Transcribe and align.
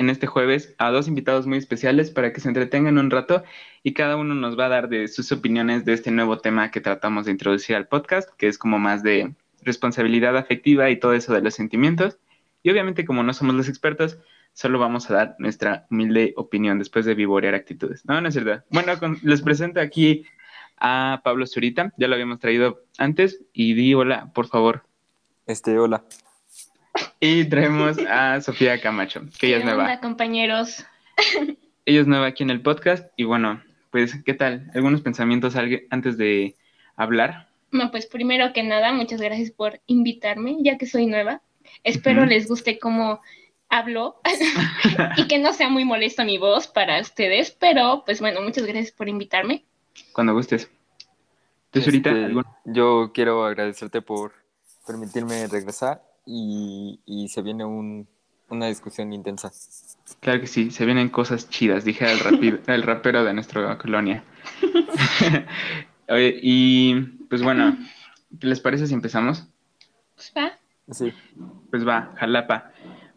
en 0.00 0.08
este 0.08 0.26
jueves 0.26 0.74
a 0.78 0.90
dos 0.90 1.08
invitados 1.08 1.46
muy 1.46 1.58
especiales 1.58 2.10
para 2.10 2.32
que 2.32 2.40
se 2.40 2.48
entretengan 2.48 2.96
un 2.96 3.10
rato 3.10 3.44
y 3.82 3.92
cada 3.92 4.16
uno 4.16 4.34
nos 4.34 4.58
va 4.58 4.64
a 4.64 4.70
dar 4.70 4.88
de 4.88 5.08
sus 5.08 5.30
opiniones 5.30 5.84
de 5.84 5.92
este 5.92 6.10
nuevo 6.10 6.38
tema 6.38 6.70
que 6.70 6.80
tratamos 6.80 7.26
de 7.26 7.32
introducir 7.32 7.76
al 7.76 7.86
podcast, 7.86 8.30
que 8.38 8.48
es 8.48 8.56
como 8.56 8.78
más 8.78 9.02
de 9.02 9.34
responsabilidad 9.60 10.38
afectiva 10.38 10.88
y 10.88 10.98
todo 10.98 11.12
eso 11.12 11.34
de 11.34 11.42
los 11.42 11.52
sentimientos. 11.52 12.18
Y 12.62 12.70
obviamente 12.70 13.04
como 13.04 13.22
no 13.22 13.34
somos 13.34 13.54
los 13.54 13.68
expertos, 13.68 14.18
solo 14.54 14.78
vamos 14.78 15.10
a 15.10 15.14
dar 15.14 15.36
nuestra 15.38 15.86
humilde 15.90 16.32
opinión 16.38 16.78
después 16.78 17.04
de 17.04 17.14
vivorear 17.14 17.54
actitudes. 17.54 18.06
No, 18.06 18.18
no 18.22 18.28
es 18.30 18.34
verdad. 18.34 18.64
Bueno, 18.70 18.92
les 19.22 19.42
presento 19.42 19.80
aquí 19.80 20.24
a 20.78 21.20
Pablo 21.22 21.46
Zurita, 21.46 21.92
ya 21.98 22.08
lo 22.08 22.14
habíamos 22.14 22.38
traído 22.38 22.84
antes, 22.96 23.42
y 23.52 23.74
di 23.74 23.92
hola, 23.92 24.32
por 24.32 24.46
favor. 24.46 24.82
Este, 25.46 25.78
hola. 25.78 26.04
Y 27.20 27.44
traemos 27.44 27.98
a 27.98 28.40
Sofía 28.40 28.80
Camacho, 28.80 29.20
que 29.38 29.48
ella 29.48 29.58
es 29.58 29.64
nueva. 29.64 29.84
Hola, 29.84 30.00
compañeros. 30.00 30.86
Ella 31.86 32.02
es 32.02 32.06
nueva 32.06 32.26
aquí 32.26 32.42
en 32.42 32.50
el 32.50 32.60
podcast, 32.60 33.10
y 33.16 33.24
bueno, 33.24 33.62
pues, 33.90 34.22
¿qué 34.24 34.34
tal? 34.34 34.70
¿Algunos 34.74 35.00
pensamientos 35.00 35.56
antes 35.90 36.16
de 36.18 36.54
hablar? 36.94 37.48
No, 37.72 37.90
pues 37.90 38.06
primero 38.06 38.52
que 38.52 38.62
nada, 38.62 38.92
muchas 38.92 39.20
gracias 39.20 39.50
por 39.50 39.80
invitarme, 39.86 40.58
ya 40.60 40.78
que 40.78 40.86
soy 40.86 41.06
nueva. 41.06 41.40
Espero 41.82 42.26
les 42.26 42.48
guste 42.48 42.78
cómo 42.78 43.20
hablo 43.68 44.20
y 45.16 45.26
que 45.26 45.38
no 45.38 45.52
sea 45.52 45.68
muy 45.68 45.84
molesta 45.84 46.22
mi 46.22 46.38
voz 46.38 46.68
para 46.68 47.00
ustedes, 47.00 47.50
pero 47.50 48.02
pues 48.04 48.20
bueno, 48.20 48.42
muchas 48.42 48.66
gracias 48.66 48.92
por 48.92 49.08
invitarme. 49.08 49.64
Cuando 50.12 50.34
gustes. 50.34 50.70
¿Tú, 51.70 51.78
este, 51.78 52.32
yo 52.66 53.10
quiero 53.14 53.44
agradecerte 53.44 54.02
por 54.02 54.32
permitirme 54.86 55.46
regresar 55.48 56.02
y, 56.30 57.00
y 57.06 57.28
se 57.28 57.42
viene 57.42 57.64
un, 57.64 58.06
una 58.48 58.66
discusión 58.66 59.12
intensa. 59.12 59.50
Claro 60.20 60.40
que 60.40 60.46
sí, 60.46 60.70
se 60.70 60.84
vienen 60.84 61.08
cosas 61.08 61.48
chidas, 61.48 61.84
dije 61.84 62.06
al, 62.06 62.18
el 62.66 62.82
rapero 62.84 63.24
de 63.24 63.34
nuestra 63.34 63.76
colonia. 63.78 64.22
Oye, 66.08 66.38
y 66.42 66.94
pues 67.28 67.42
bueno, 67.42 67.76
¿qué 68.38 68.46
les 68.46 68.60
parece 68.60 68.86
si 68.86 68.94
empezamos? 68.94 69.46
Pues 70.14 70.32
va. 70.36 70.52
Sí. 70.90 71.12
Pues 71.70 71.86
va, 71.86 72.12
jalapa. 72.16 72.72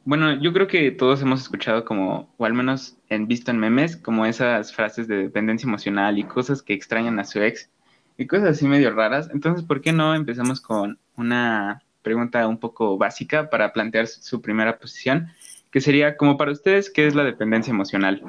Bueno, 0.05 0.33
yo 0.41 0.51
creo 0.53 0.67
que 0.67 0.91
todos 0.91 1.21
hemos 1.21 1.41
escuchado 1.41 1.85
como, 1.85 2.33
o 2.37 2.45
al 2.45 2.53
menos 2.53 2.97
en, 3.09 3.27
visto 3.27 3.51
en 3.51 3.57
memes, 3.57 3.95
como 3.95 4.25
esas 4.25 4.73
frases 4.73 5.07
de 5.07 5.17
dependencia 5.17 5.67
emocional 5.67 6.19
y 6.19 6.23
cosas 6.23 6.61
que 6.61 6.73
extrañan 6.73 7.19
a 7.19 7.25
su 7.25 7.41
ex 7.41 7.69
y 8.17 8.27
cosas 8.27 8.49
así 8.49 8.67
medio 8.67 8.91
raras. 8.91 9.29
Entonces, 9.33 9.65
¿por 9.65 9.81
qué 9.81 9.93
no 9.93 10.13
empezamos 10.13 10.61
con 10.61 10.99
una 11.15 11.81
pregunta 12.03 12.47
un 12.47 12.59
poco 12.59 12.97
básica 12.97 13.49
para 13.49 13.73
plantear 13.73 14.07
su 14.07 14.41
primera 14.41 14.77
posición, 14.77 15.29
que 15.71 15.81
sería 15.81 16.17
como 16.17 16.37
para 16.37 16.51
ustedes, 16.51 16.91
¿qué 16.91 17.07
es 17.07 17.15
la 17.15 17.23
dependencia 17.23 17.71
emocional? 17.71 18.21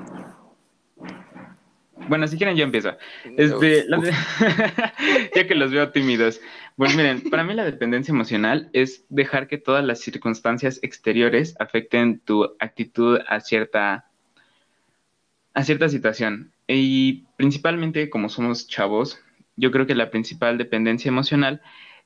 Bueno, 2.09 2.27
si 2.27 2.37
quieren 2.37 2.57
yo 2.57 2.65
empiezo. 2.65 2.97
Este, 3.37 3.87
ya 5.35 5.47
que 5.47 5.55
los 5.55 5.71
veo 5.71 5.91
tímidos. 5.91 6.41
Pues 6.77 6.97
miren, 6.97 7.23
para 7.31 7.45
mí 7.45 7.55
la 7.55 7.65
dependencia 7.65 8.13
emocional 8.13 8.69
es 8.73 9.05
dejar 9.09 9.47
que 9.47 9.59
todas 9.59 9.85
las 9.85 10.01
circunstancias 10.01 10.81
exteriores 10.83 11.55
afecten 11.61 12.19
tu 12.21 12.45
actitud 12.59 13.21
a 13.29 13.41
cierta, 13.41 14.07
a 15.55 15.65
cierta 15.65 15.89
situación. 15.89 16.53
Y 16.67 17.25
principalmente 17.37 18.11
como 18.11 18.29
somos 18.29 18.67
chavos, 18.67 19.21
yo 19.57 19.71
creo 19.71 19.87
que 19.87 19.95
la 19.95 20.11
principal 20.11 20.59
dependencia 20.59 21.09
emocional 21.09 21.63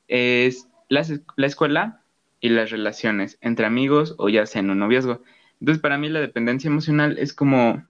es 0.07 0.69
la, 0.89 1.05
la 1.37 1.47
escuela 1.47 2.03
y 2.41 2.51
las 2.51 2.71
relaciones 2.71 3.39
entre 3.41 3.67
amigos 3.67 4.15
o 4.19 4.29
ya 4.29 4.47
sea 4.47 4.61
en 4.61 4.71
un 4.71 4.79
noviazgo. 4.79 5.23
Entonces, 5.61 5.83
para 5.83 5.99
mí 5.99 6.09
la 6.09 6.21
dependencia 6.21 6.69
emocional 6.69 7.19
es 7.19 7.33
como 7.33 7.85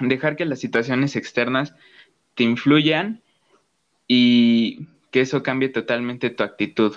dejar 0.00 0.36
que 0.36 0.44
las 0.44 0.60
situaciones 0.60 1.16
externas 1.16 1.74
te 2.34 2.44
influyan 2.44 3.20
y 4.06 4.86
que 5.10 5.20
eso 5.20 5.42
cambie 5.42 5.68
totalmente 5.68 6.30
tu 6.30 6.42
actitud. 6.42 6.96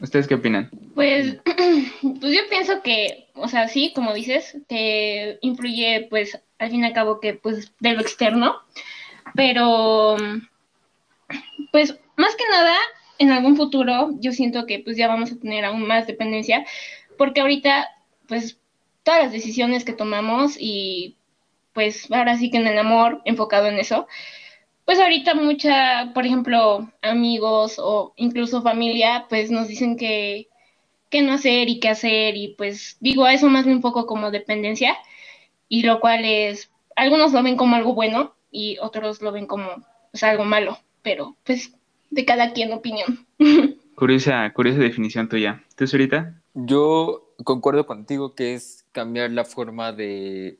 ¿Ustedes 0.00 0.28
qué 0.28 0.34
opinan? 0.34 0.70
Pues, 0.94 1.38
pues 1.44 2.34
yo 2.34 2.40
pienso 2.48 2.82
que, 2.82 3.26
o 3.34 3.48
sea, 3.48 3.66
sí, 3.66 3.92
como 3.94 4.14
dices, 4.14 4.56
que 4.68 5.38
influye, 5.40 6.06
pues, 6.08 6.40
al 6.58 6.70
fin 6.70 6.84
y 6.84 6.86
al 6.86 6.92
cabo 6.92 7.20
que, 7.20 7.34
pues, 7.34 7.72
de 7.80 7.94
lo 7.94 8.00
externo, 8.00 8.56
pero, 9.34 10.16
pues, 11.72 11.98
más 12.16 12.36
que 12.36 12.44
nada, 12.50 12.76
en 13.18 13.30
algún 13.30 13.56
futuro, 13.56 14.10
yo 14.20 14.32
siento 14.32 14.66
que, 14.66 14.80
pues, 14.80 14.96
ya 14.96 15.08
vamos 15.08 15.32
a 15.32 15.38
tener 15.38 15.64
aún 15.64 15.86
más 15.86 16.06
dependencia, 16.06 16.64
porque 17.16 17.40
ahorita, 17.40 17.88
pues, 18.28 18.58
todas 19.02 19.24
las 19.24 19.32
decisiones 19.32 19.84
que 19.84 19.92
tomamos 19.92 20.56
y, 20.58 21.16
pues, 21.72 22.10
ahora 22.10 22.36
sí 22.38 22.50
que 22.50 22.58
en 22.58 22.66
el 22.66 22.78
amor, 22.78 23.22
enfocado 23.24 23.66
en 23.68 23.78
eso, 23.78 24.06
pues 24.84 25.00
ahorita 25.00 25.34
mucha, 25.34 26.12
por 26.14 26.24
ejemplo, 26.26 26.90
amigos 27.02 27.76
o 27.78 28.14
incluso 28.16 28.62
familia, 28.62 29.26
pues 29.28 29.50
nos 29.50 29.68
dicen 29.68 29.98
que, 29.98 30.48
qué 31.10 31.22
no 31.22 31.32
hacer 31.32 31.68
y 31.68 31.80
qué 31.80 31.88
hacer 31.88 32.36
y 32.36 32.54
pues 32.56 32.96
digo 33.00 33.26
eso 33.26 33.48
más 33.48 33.64
bien 33.64 33.76
un 33.76 33.82
poco 33.82 34.06
como 34.06 34.30
dependencia 34.30 34.96
y 35.68 35.82
lo 35.82 36.00
cual 36.00 36.24
es, 36.24 36.70
algunos 36.96 37.32
lo 37.32 37.42
ven 37.42 37.56
como 37.56 37.76
algo 37.76 37.94
bueno 37.94 38.34
y 38.50 38.78
otros 38.78 39.22
lo 39.22 39.32
ven 39.32 39.46
como 39.46 39.68
pues, 40.10 40.22
algo 40.22 40.44
malo, 40.44 40.78
pero 41.02 41.36
pues 41.44 41.74
de 42.10 42.24
cada 42.24 42.52
quien 42.52 42.72
opinión. 42.72 43.26
Curiosa, 43.94 44.52
curiosa 44.54 44.78
definición 44.78 45.28
tuya. 45.28 45.64
¿Tú, 45.76 45.86
Surita? 45.86 46.40
Yo 46.54 47.34
concuerdo 47.44 47.86
contigo 47.86 48.34
que 48.34 48.54
es 48.54 48.84
cambiar 48.92 49.30
la 49.30 49.44
forma 49.44 49.92
de, 49.92 50.58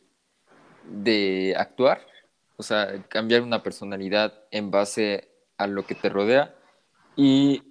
de 0.84 1.54
actuar 1.56 2.00
o 2.58 2.62
sea, 2.64 3.02
cambiar 3.08 3.42
una 3.42 3.62
personalidad 3.62 4.34
en 4.50 4.70
base 4.72 5.30
a 5.56 5.68
lo 5.68 5.86
que 5.86 5.94
te 5.94 6.08
rodea 6.08 6.54
y 7.14 7.62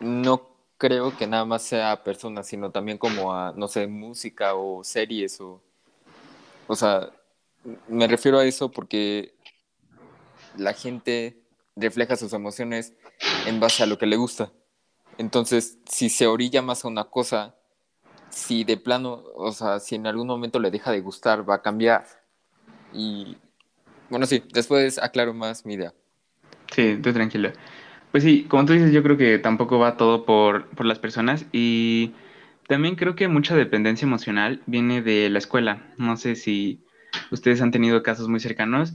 no 0.00 0.50
creo 0.78 1.16
que 1.16 1.28
nada 1.28 1.44
más 1.44 1.62
sea 1.62 2.02
personas, 2.02 2.48
sino 2.48 2.72
también 2.72 2.98
como 2.98 3.32
a, 3.32 3.54
no 3.56 3.68
sé, 3.68 3.86
música 3.86 4.54
o 4.54 4.82
series 4.82 5.40
o, 5.40 5.62
o 6.66 6.74
sea, 6.74 7.12
me 7.86 8.08
refiero 8.08 8.40
a 8.40 8.44
eso 8.44 8.68
porque 8.68 9.32
la 10.56 10.72
gente 10.74 11.44
refleja 11.76 12.16
sus 12.16 12.32
emociones 12.32 12.94
en 13.46 13.60
base 13.60 13.82
a 13.82 13.86
lo 13.86 13.98
que 13.98 14.06
le 14.06 14.16
gusta. 14.16 14.52
Entonces, 15.18 15.78
si 15.90 16.08
se 16.08 16.26
orilla 16.26 16.62
más 16.62 16.84
a 16.84 16.88
una 16.88 17.04
cosa, 17.04 17.54
si 18.28 18.64
de 18.64 18.76
plano, 18.76 19.22
o 19.34 19.52
sea, 19.52 19.80
si 19.80 19.94
en 19.94 20.06
algún 20.06 20.26
momento 20.26 20.58
le 20.58 20.70
deja 20.70 20.90
de 20.90 21.00
gustar, 21.00 21.48
va 21.48 21.56
a 21.56 21.62
cambiar. 21.62 22.04
Y 22.92 23.36
bueno, 24.10 24.26
sí, 24.26 24.42
después 24.52 24.98
aclaro 24.98 25.32
más 25.32 25.64
mi 25.64 25.74
idea. 25.74 25.94
Sí, 26.74 26.82
estoy 26.82 27.12
tranquilo. 27.12 27.52
Pues 28.10 28.24
sí, 28.24 28.44
como 28.44 28.64
tú 28.64 28.72
dices, 28.72 28.92
yo 28.92 29.02
creo 29.02 29.16
que 29.16 29.38
tampoco 29.38 29.78
va 29.78 29.96
todo 29.96 30.24
por, 30.24 30.68
por 30.70 30.86
las 30.86 30.98
personas 30.98 31.46
y 31.52 32.12
también 32.66 32.96
creo 32.96 33.14
que 33.14 33.28
mucha 33.28 33.54
dependencia 33.54 34.06
emocional 34.06 34.62
viene 34.66 35.02
de 35.02 35.28
la 35.30 35.38
escuela. 35.38 35.86
No 35.98 36.16
sé 36.16 36.34
si 36.34 36.84
ustedes 37.30 37.60
han 37.62 37.70
tenido 37.70 38.02
casos 38.02 38.28
muy 38.28 38.40
cercanos, 38.40 38.94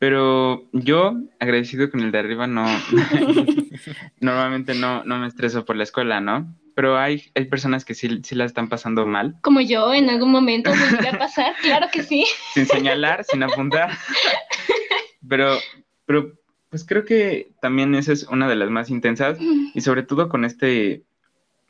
pero 0.00 0.66
yo, 0.72 1.14
agradecido 1.40 1.90
con 1.90 2.00
el 2.00 2.10
de 2.10 2.18
arriba, 2.18 2.46
no, 2.46 2.64
normalmente 4.20 4.74
no, 4.74 5.04
no 5.04 5.18
me 5.18 5.26
estreso 5.26 5.66
por 5.66 5.76
la 5.76 5.82
escuela, 5.82 6.22
¿no? 6.22 6.56
Pero 6.74 6.96
hay, 6.96 7.30
hay 7.34 7.44
personas 7.44 7.84
que 7.84 7.92
sí, 7.92 8.22
sí 8.24 8.34
la 8.34 8.46
están 8.46 8.70
pasando 8.70 9.06
mal. 9.06 9.36
Como 9.42 9.60
yo, 9.60 9.92
en 9.92 10.08
algún 10.08 10.30
momento 10.30 10.70
me 10.74 11.06
a 11.06 11.18
pasar, 11.18 11.54
claro 11.60 11.88
que 11.92 12.02
sí. 12.02 12.24
Sin 12.54 12.64
señalar, 12.64 13.24
sin 13.24 13.42
apuntar. 13.42 13.90
Pero, 15.28 15.58
pero, 16.06 16.32
pues 16.70 16.84
creo 16.84 17.04
que 17.04 17.52
también 17.60 17.94
esa 17.94 18.12
es 18.12 18.24
una 18.24 18.48
de 18.48 18.56
las 18.56 18.70
más 18.70 18.88
intensas 18.88 19.38
y 19.74 19.82
sobre 19.82 20.02
todo 20.02 20.30
con 20.30 20.46
este 20.46 21.04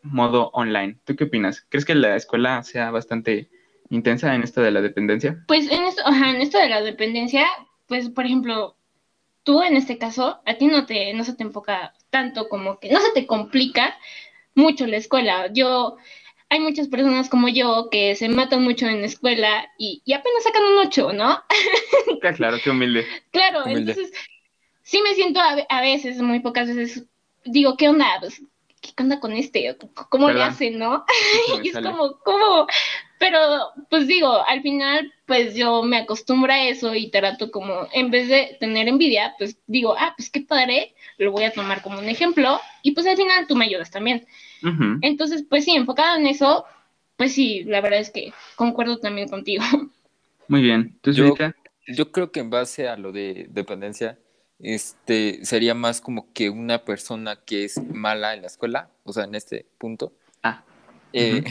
modo 0.02 0.50
online. 0.54 0.98
¿Tú 1.04 1.16
qué 1.16 1.24
opinas? 1.24 1.66
¿Crees 1.68 1.84
que 1.84 1.96
la 1.96 2.14
escuela 2.14 2.62
sea 2.62 2.92
bastante 2.92 3.50
intensa 3.90 4.34
en 4.34 4.44
esto 4.44 4.62
de 4.62 4.70
la 4.70 4.80
dependencia? 4.80 5.42
Pues 5.48 5.70
en 5.70 5.82
esto, 5.82 6.02
ajá, 6.06 6.30
en 6.30 6.40
esto 6.40 6.58
de 6.58 6.68
la 6.68 6.80
dependencia, 6.80 7.44
pues 7.90 8.08
por 8.08 8.24
ejemplo, 8.24 8.76
tú 9.42 9.62
en 9.62 9.76
este 9.76 9.98
caso, 9.98 10.40
a 10.46 10.54
ti 10.54 10.68
no 10.68 10.86
te, 10.86 11.12
no 11.12 11.24
se 11.24 11.34
te 11.34 11.42
enfoca 11.42 11.92
tanto 12.08 12.48
como 12.48 12.78
que, 12.78 12.88
no 12.88 13.00
se 13.00 13.10
te 13.10 13.26
complica 13.26 13.98
mucho 14.54 14.86
la 14.86 14.96
escuela. 14.96 15.52
Yo, 15.52 15.96
hay 16.48 16.60
muchas 16.60 16.86
personas 16.86 17.28
como 17.28 17.48
yo 17.48 17.88
que 17.90 18.14
se 18.14 18.28
matan 18.28 18.62
mucho 18.62 18.86
en 18.86 19.00
la 19.00 19.08
escuela 19.08 19.68
y, 19.76 20.02
apenas 20.14 20.44
sacan 20.44 20.62
un 20.62 20.78
8, 20.86 21.12
¿no? 21.14 21.42
claro, 22.36 22.58
qué 22.62 22.70
humilde. 22.70 23.04
Claro, 23.32 23.66
entonces 23.66 24.12
sí 24.82 25.02
me 25.02 25.14
siento 25.14 25.40
a, 25.40 25.80
veces, 25.80 26.22
muy 26.22 26.38
pocas 26.38 26.68
veces, 26.68 27.06
digo, 27.44 27.76
¿qué 27.76 27.88
onda? 27.88 28.06
Pues, 28.20 28.40
¿Qué 28.80 29.02
onda 29.02 29.18
con 29.18 29.32
este? 29.32 29.76
¿Cómo 30.10 30.30
le 30.30 30.44
hacen, 30.44 30.78
no? 30.78 31.04
y 31.64 31.70
es 31.70 31.74
como, 31.74 32.20
¿cómo? 32.20 32.68
Pero, 33.20 33.38
pues 33.90 34.06
digo, 34.06 34.42
al 34.48 34.62
final, 34.62 35.12
pues 35.26 35.54
yo 35.54 35.82
me 35.82 35.98
acostumbro 35.98 36.50
a 36.50 36.68
eso 36.68 36.94
y 36.94 37.10
trato 37.10 37.50
como, 37.50 37.86
en 37.92 38.10
vez 38.10 38.30
de 38.30 38.56
tener 38.58 38.88
envidia, 38.88 39.34
pues 39.36 39.58
digo, 39.66 39.94
ah, 39.98 40.14
pues 40.16 40.30
qué 40.30 40.40
padre, 40.40 40.94
lo 41.18 41.30
voy 41.30 41.44
a 41.44 41.52
tomar 41.52 41.82
como 41.82 41.98
un 41.98 42.08
ejemplo 42.08 42.58
y 42.82 42.92
pues 42.92 43.06
al 43.06 43.18
final 43.18 43.46
tú 43.46 43.56
me 43.56 43.66
ayudas 43.66 43.90
también. 43.90 44.26
Entonces, 45.02 45.44
pues 45.46 45.66
sí, 45.66 45.72
enfocado 45.72 46.16
en 46.16 46.28
eso, 46.28 46.64
pues 47.16 47.34
sí, 47.34 47.62
la 47.64 47.82
verdad 47.82 48.00
es 48.00 48.08
que 48.08 48.32
concuerdo 48.56 48.98
también 48.98 49.28
contigo. 49.28 49.64
Muy 50.48 50.62
bien. 50.62 50.98
¿Tú, 51.02 51.12
yo, 51.12 51.34
yo 51.88 52.12
creo 52.12 52.32
que 52.32 52.40
en 52.40 52.48
base 52.48 52.88
a 52.88 52.96
lo 52.96 53.12
de 53.12 53.48
dependencia, 53.50 54.18
este 54.58 55.44
sería 55.44 55.74
más 55.74 56.00
como 56.00 56.32
que 56.32 56.48
una 56.48 56.86
persona 56.86 57.36
que 57.36 57.64
es 57.64 57.78
mala 57.92 58.32
en 58.32 58.40
la 58.40 58.46
escuela, 58.46 58.88
o 59.04 59.12
sea, 59.12 59.24
en 59.24 59.34
este 59.34 59.66
punto. 59.76 60.14
Ah. 60.42 60.64
Eh, 61.12 61.44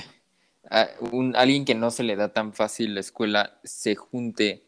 un, 1.12 1.36
alguien 1.36 1.66
que 1.66 1.76
no 1.76 1.92
se 1.92 2.04
le 2.04 2.16
da 2.16 2.34
tan 2.34 2.54
fácil 2.54 2.94
la 2.94 3.00
escuela 3.00 3.60
se 3.64 3.96
junte 3.96 4.64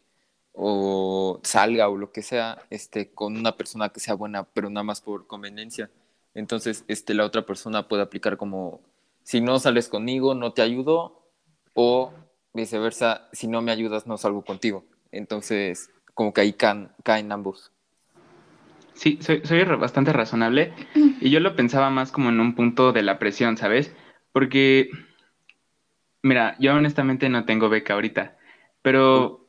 o 0.52 1.40
salga 1.42 1.88
o 1.88 1.96
lo 1.96 2.12
que 2.12 2.22
sea 2.22 2.58
este, 2.70 3.10
con 3.10 3.36
una 3.36 3.56
persona 3.56 3.88
que 3.88 4.00
sea 4.00 4.14
buena, 4.14 4.44
pero 4.44 4.68
nada 4.70 4.84
más 4.84 5.00
por 5.00 5.26
conveniencia. 5.26 5.90
Entonces, 6.34 6.84
este, 6.88 7.14
la 7.14 7.24
otra 7.24 7.46
persona 7.46 7.88
puede 7.88 8.02
aplicar 8.02 8.36
como, 8.36 8.80
si 9.22 9.40
no 9.40 9.58
sales 9.58 9.88
conmigo, 9.88 10.34
no 10.34 10.52
te 10.52 10.62
ayudo, 10.62 11.22
o 11.74 12.12
viceversa, 12.52 13.28
si 13.32 13.48
no 13.48 13.62
me 13.62 13.72
ayudas, 13.72 14.06
no 14.06 14.18
salgo 14.18 14.44
contigo. 14.44 14.84
Entonces, 15.10 15.90
como 16.14 16.32
que 16.32 16.42
ahí 16.42 16.52
caen, 16.52 17.32
ambos. 17.32 17.72
Sí, 18.94 19.18
soy, 19.22 19.42
soy 19.44 19.64
bastante 19.64 20.12
razonable 20.12 20.72
y 21.20 21.30
yo 21.30 21.40
lo 21.40 21.56
pensaba 21.56 21.88
más 21.90 22.12
como 22.12 22.28
en 22.28 22.40
un 22.40 22.54
punto 22.54 22.92
de 22.92 23.02
la 23.02 23.18
presión, 23.18 23.56
¿sabes? 23.56 23.92
Porque, 24.32 24.90
mira, 26.22 26.56
yo 26.58 26.74
honestamente 26.74 27.28
no 27.28 27.44
tengo 27.44 27.68
beca 27.68 27.94
ahorita, 27.94 28.36
pero 28.80 29.48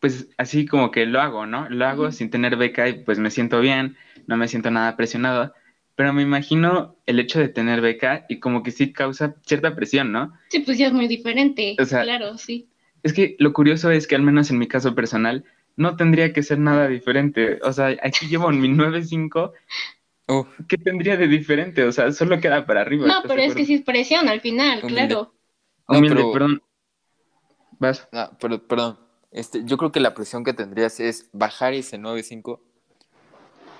pues 0.00 0.28
así 0.36 0.66
como 0.66 0.90
que 0.90 1.06
lo 1.06 1.20
hago, 1.20 1.46
¿no? 1.46 1.68
Lo 1.68 1.86
hago 1.86 2.12
sin 2.12 2.30
tener 2.30 2.56
beca 2.56 2.88
y 2.88 3.04
pues 3.04 3.18
me 3.18 3.30
siento 3.30 3.60
bien, 3.60 3.96
no 4.26 4.36
me 4.36 4.48
siento 4.48 4.70
nada 4.70 4.96
presionado, 4.96 5.54
pero 5.96 6.12
me 6.12 6.22
imagino 6.22 6.96
el 7.06 7.18
hecho 7.18 7.40
de 7.40 7.48
tener 7.48 7.80
beca 7.80 8.24
y 8.28 8.38
como 8.38 8.62
que 8.62 8.70
sí 8.70 8.92
causa 8.92 9.34
cierta 9.44 9.74
presión, 9.74 10.12
¿no? 10.12 10.32
Sí, 10.50 10.60
pues 10.60 10.78
ya 10.78 10.86
es 10.86 10.92
muy 10.92 11.08
diferente, 11.08 11.76
claro, 11.76 12.38
sí. 12.38 12.68
Es 13.02 13.12
que 13.12 13.36
lo 13.38 13.52
curioso 13.52 13.90
es 13.90 14.06
que 14.06 14.14
al 14.14 14.22
menos 14.22 14.50
en 14.50 14.58
mi 14.58 14.68
caso 14.68 14.94
personal 14.94 15.44
no 15.76 15.96
tendría 15.96 16.32
que 16.32 16.42
ser 16.42 16.58
nada 16.58 16.88
diferente, 16.88 17.58
o 17.62 17.72
sea, 17.72 17.96
aquí 18.02 18.26
llevo 18.28 18.50
mi 18.50 18.68
9.5 18.76 19.52
Oh. 20.30 20.46
¿Qué 20.68 20.76
tendría 20.76 21.16
de 21.16 21.26
diferente? 21.26 21.82
O 21.84 21.90
sea, 21.90 22.12
solo 22.12 22.38
queda 22.38 22.66
para 22.66 22.82
arriba. 22.82 23.06
No, 23.06 23.22
pero 23.26 23.40
es 23.40 23.54
que 23.54 23.64
sí 23.64 23.72
es 23.72 23.80
presión 23.80 24.28
al 24.28 24.42
final, 24.42 24.82
claro. 24.82 25.32
No, 25.88 26.32
perdón. 26.32 26.62
Vas. 27.78 28.08
Ah, 28.12 28.36
pero, 28.38 28.66
perdón. 28.66 28.98
Este, 29.30 29.62
yo 29.64 29.76
creo 29.76 29.92
que 29.92 30.00
la 30.00 30.14
presión 30.14 30.44
que 30.44 30.52
tendrías 30.52 31.00
es 31.00 31.28
bajar 31.32 31.74
ese 31.74 31.98
9.5, 31.98 32.60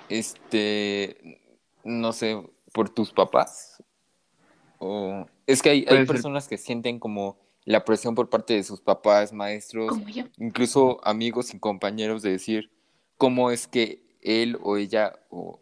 este, 0.09 1.41
no 1.83 2.13
sé, 2.13 2.41
por 2.71 2.89
tus 2.89 3.11
papás. 3.11 3.83
O 4.77 5.25
es 5.45 5.61
que 5.61 5.69
hay, 5.69 5.85
hay 5.89 6.05
personas 6.05 6.47
que 6.47 6.57
sienten 6.57 6.99
como 6.99 7.37
la 7.65 7.83
presión 7.83 8.15
por 8.15 8.29
parte 8.29 8.53
de 8.53 8.63
sus 8.63 8.81
papás, 8.81 9.33
maestros, 9.33 9.97
incluso 10.37 10.99
amigos 11.03 11.53
y 11.53 11.59
compañeros 11.59 12.21
de 12.21 12.31
decir 12.31 12.71
cómo 13.17 13.51
es 13.51 13.67
que 13.67 14.17
él 14.21 14.57
o 14.61 14.77
ella 14.77 15.19
o 15.29 15.59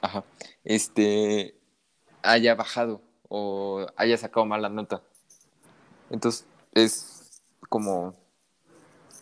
ajá, 0.00 0.24
este 0.64 1.56
haya 2.22 2.54
bajado 2.54 3.00
o 3.28 3.86
haya 3.96 4.16
sacado 4.16 4.46
mala 4.46 4.68
nota. 4.68 5.02
Entonces 6.10 6.46
es 6.72 7.42
como 7.68 8.14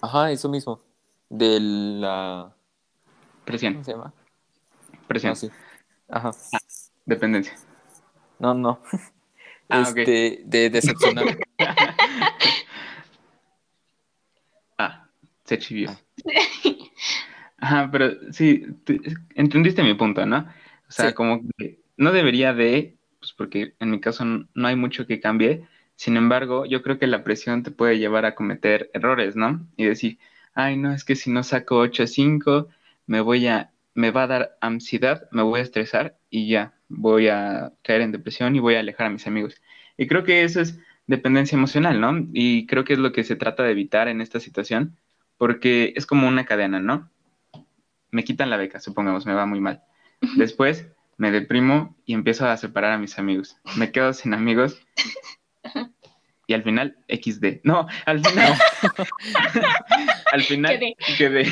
Ajá, 0.03 0.33
eso 0.33 0.49
mismo. 0.49 0.81
De 1.31 1.61
la. 1.61 2.53
Presión. 3.45 3.75
¿Cómo 3.75 3.85
se 3.85 3.93
llama? 3.93 4.13
Presión. 5.07 5.33
Ah, 5.33 5.37
sí. 5.37 5.51
Ajá. 6.09 6.31
Ah, 6.53 6.59
dependencia. 7.07 7.55
No, 8.39 8.53
no. 8.53 8.83
Ah, 9.69 9.81
este, 9.81 10.43
de 10.45 10.69
decepcionar. 10.69 11.25
ah, 14.77 15.09
se 15.45 15.59
chivió. 15.59 15.89
Ah. 15.91 15.99
Ajá, 17.59 17.89
pero 17.91 18.33
sí, 18.33 18.67
entendiste 19.35 19.83
mi 19.83 19.95
punto, 19.95 20.27
¿no? 20.27 20.41
O 20.89 20.91
sea, 20.91 21.15
como 21.15 21.41
que 21.57 21.81
no 21.97 22.13
debería 22.13 22.53
de, 22.53 22.99
pues 23.19 23.33
porque 23.33 23.77
en 23.79 23.93
mi 23.93 24.01
caso 24.01 24.27
no 24.27 24.69
hay 24.69 24.77
mucho 24.77 25.07
que 25.07 25.21
cambie, 25.21 25.67
sin 26.03 26.17
embargo, 26.17 26.67
yo 26.67 26.83
creo 26.83 26.99
que 26.99 27.07
la 27.07 27.23
presión 27.23 27.63
te 27.63 27.71
puede 27.71 27.97
llevar 27.97 28.25
a 28.25 28.35
cometer 28.35 28.91
errores, 28.93 29.37
¿no? 29.37 29.65
Y 29.77 29.85
decir, 29.85 30.19
ay, 30.53 30.77
no, 30.77 30.93
es 30.93 31.05
que 31.05 31.15
si 31.15 31.31
no 31.31 31.45
saco 31.45 31.79
8 31.79 32.09
5, 32.09 32.67
me 33.07 33.21
voy 33.21 33.47
a, 33.47 33.71
me 33.95 34.11
va 34.11 34.25
a 34.25 34.27
dar 34.27 34.59
ansiedad, 34.61 35.29
me 35.31 35.43
voy 35.43 35.61
a 35.61 35.63
estresar 35.63 36.17
y 36.29 36.49
ya, 36.49 36.75
voy 36.89 37.29
a 37.29 37.73
caer 37.83 38.01
en 38.01 38.11
depresión 38.11 38.57
y 38.57 38.59
voy 38.59 38.75
a 38.75 38.81
alejar 38.81 39.07
a 39.07 39.11
mis 39.11 39.29
amigos. 39.29 39.63
Y 39.97 40.09
creo 40.09 40.25
que 40.25 40.43
eso 40.43 40.61
es 40.61 40.77
dependencia 41.07 41.55
emocional, 41.55 42.01
¿no? 42.01 42.27
Y 42.33 42.67
creo 42.67 42.83
que 42.83 42.95
es 42.95 42.99
lo 42.99 43.13
que 43.13 43.23
se 43.23 43.37
trata 43.37 43.63
de 43.63 43.71
evitar 43.71 44.09
en 44.09 44.21
esta 44.21 44.41
situación, 44.41 44.99
porque 45.39 45.93
es 45.95 46.05
como 46.05 46.27
una 46.27 46.47
cadena, 46.47 46.81
¿no? 46.81 47.13
Me 48.11 48.25
quitan 48.25 48.51
la 48.51 48.57
beca, 48.57 48.81
supongamos, 48.81 49.25
me 49.25 49.35
va 49.35 49.47
muy 49.47 49.61
mal. 49.61 49.85
Después 50.35 50.85
me 51.17 51.31
deprimo 51.31 51.95
y 52.05 52.15
empiezo 52.15 52.49
a 52.49 52.57
separar 52.57 52.91
a 52.91 52.99
mis 52.99 53.21
amigos. 53.21 53.57
Me 53.77 53.93
quedo 53.93 54.13
sin 54.13 54.35
amigos 54.35 54.85
y 56.53 56.55
al 56.55 56.65
final 56.65 56.97
XD. 57.09 57.61
No, 57.65 57.87
al 58.05 58.21
final. 58.21 58.53
al 60.33 60.43
final 60.43 60.79
quedé. 61.17 61.47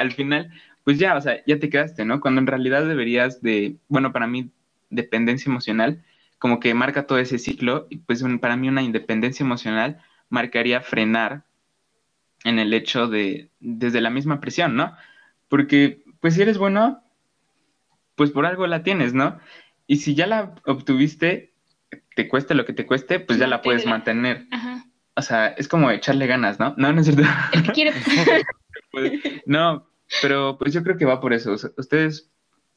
Al 0.00 0.10
final, 0.10 0.50
pues 0.82 0.98
ya, 0.98 1.16
o 1.16 1.20
sea, 1.20 1.40
ya 1.46 1.60
te 1.60 1.70
quedaste, 1.70 2.04
¿no? 2.04 2.20
Cuando 2.20 2.40
en 2.40 2.48
realidad 2.48 2.84
deberías 2.84 3.40
de, 3.42 3.76
bueno, 3.86 4.12
para 4.12 4.26
mí, 4.26 4.50
dependencia 4.90 5.48
emocional, 5.48 6.02
como 6.40 6.58
que 6.58 6.74
marca 6.74 7.06
todo 7.06 7.18
ese 7.20 7.38
ciclo, 7.38 7.86
y 7.90 7.98
pues 7.98 8.24
para 8.40 8.56
mí 8.56 8.68
una 8.68 8.82
independencia 8.82 9.44
emocional 9.44 10.02
marcaría 10.30 10.80
frenar 10.80 11.44
en 12.42 12.58
el 12.58 12.74
hecho 12.74 13.06
de, 13.06 13.50
desde 13.60 14.00
la 14.00 14.10
misma 14.10 14.40
presión, 14.40 14.74
¿no? 14.74 14.96
Porque, 15.48 16.02
pues 16.18 16.34
si 16.34 16.42
eres 16.42 16.58
bueno, 16.58 17.04
pues 18.16 18.32
por 18.32 18.46
algo 18.46 18.66
la 18.66 18.82
tienes, 18.82 19.14
¿no? 19.14 19.38
Y 19.86 19.98
si 19.98 20.16
ya 20.16 20.26
la 20.26 20.56
obtuviste, 20.64 21.49
te 22.14 22.28
cueste 22.28 22.54
lo 22.54 22.64
que 22.64 22.72
te 22.72 22.86
cueste, 22.86 23.20
pues 23.20 23.38
ya 23.38 23.46
la 23.46 23.62
puedes 23.62 23.86
mantener. 23.86 24.46
O 25.16 25.22
sea, 25.22 25.48
es 25.48 25.68
como 25.68 25.90
echarle 25.90 26.26
ganas, 26.26 26.58
¿no? 26.58 26.74
No, 26.76 26.92
no 26.92 27.00
es 27.00 27.06
cierto. 27.06 27.22
no, 29.46 29.86
pero 30.22 30.56
pues 30.58 30.72
yo 30.72 30.82
creo 30.82 30.96
que 30.96 31.04
va 31.04 31.20
por 31.20 31.32
eso. 31.32 31.54
Ustedes 31.76 32.30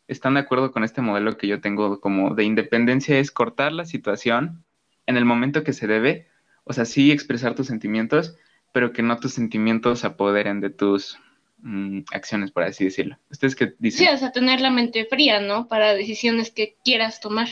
están 0.07 0.35
de 0.35 0.41
acuerdo 0.41 0.71
con 0.71 0.83
este 0.83 1.01
modelo 1.01 1.37
que 1.37 1.47
yo 1.47 1.61
tengo 1.61 1.99
como 1.99 2.35
de 2.35 2.43
independencia, 2.43 3.17
es 3.17 3.31
cortar 3.31 3.71
la 3.71 3.85
situación 3.85 4.63
en 5.05 5.17
el 5.17 5.25
momento 5.25 5.63
que 5.63 5.73
se 5.73 5.87
debe. 5.87 6.27
O 6.63 6.73
sea, 6.73 6.85
sí 6.85 7.11
expresar 7.11 7.55
tus 7.55 7.67
sentimientos, 7.67 8.37
pero 8.71 8.93
que 8.93 9.03
no 9.03 9.17
tus 9.17 9.33
sentimientos 9.33 9.99
se 9.99 10.07
apoderen 10.07 10.61
de 10.61 10.69
tus 10.69 11.19
mm, 11.59 12.01
acciones, 12.13 12.51
por 12.51 12.63
así 12.63 12.85
decirlo. 12.85 13.17
¿Ustedes 13.29 13.55
qué 13.55 13.73
dicen? 13.79 14.07
Sí, 14.07 14.13
o 14.13 14.17
sea, 14.17 14.31
tener 14.31 14.61
la 14.61 14.69
mente 14.69 15.05
fría, 15.05 15.39
¿no? 15.39 15.67
Para 15.67 15.93
decisiones 15.93 16.51
que 16.51 16.77
quieras 16.83 17.19
tomar. 17.19 17.47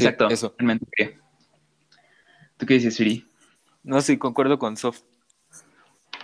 Exacto, 0.00 0.28
eso. 0.28 0.54
¿Tú 2.56 2.66
qué 2.66 2.74
dices, 2.74 2.94
Siri? 2.94 3.26
No, 3.82 4.00
sí, 4.00 4.16
concuerdo 4.18 4.58
con 4.58 4.76
Sof. 4.76 5.00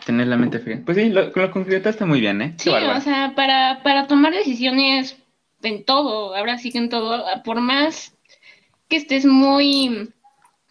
Tener 0.07 0.29
la 0.29 0.37
mente 0.37 0.59
fría. 0.59 0.81
Pues 0.85 0.97
sí, 0.97 1.11
lo, 1.11 1.31
lo 1.31 1.51
concretaste 1.51 2.05
muy 2.05 2.21
bien, 2.21 2.41
¿eh? 2.41 2.55
Sí, 2.59 2.71
o 2.71 3.01
sea, 3.01 3.33
para, 3.35 3.83
para 3.83 4.07
tomar 4.07 4.33
decisiones 4.33 5.19
en 5.63 5.85
todo, 5.85 6.35
ahora 6.35 6.57
sí 6.59 6.71
que 6.71 6.79
en 6.79 6.89
todo, 6.89 7.25
por 7.45 7.61
más 7.61 8.15
que 8.89 8.97
estés 8.97 9.27
muy 9.27 10.11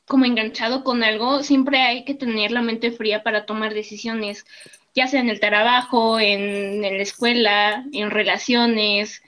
como 0.08 0.25
enganchado 0.25 0.84
con 0.84 1.04
algo, 1.04 1.44
siempre 1.44 1.82
hay 1.82 2.06
que 2.06 2.13
tener 2.13 2.51
la 2.51 2.62
mente 2.62 2.92
fría 2.92 3.24
para 3.24 3.46
tomar 3.46 3.74
decisiones, 3.74 4.46
ya 4.96 5.06
sea 5.08 5.20
en 5.20 5.30
el 5.30 5.42
trabajo, 5.42 6.20
en, 6.20 6.86
en 6.86 6.98
la 6.98 7.04
escuela, 7.04 7.86
en 7.92 8.10
relaciones, 8.10 9.22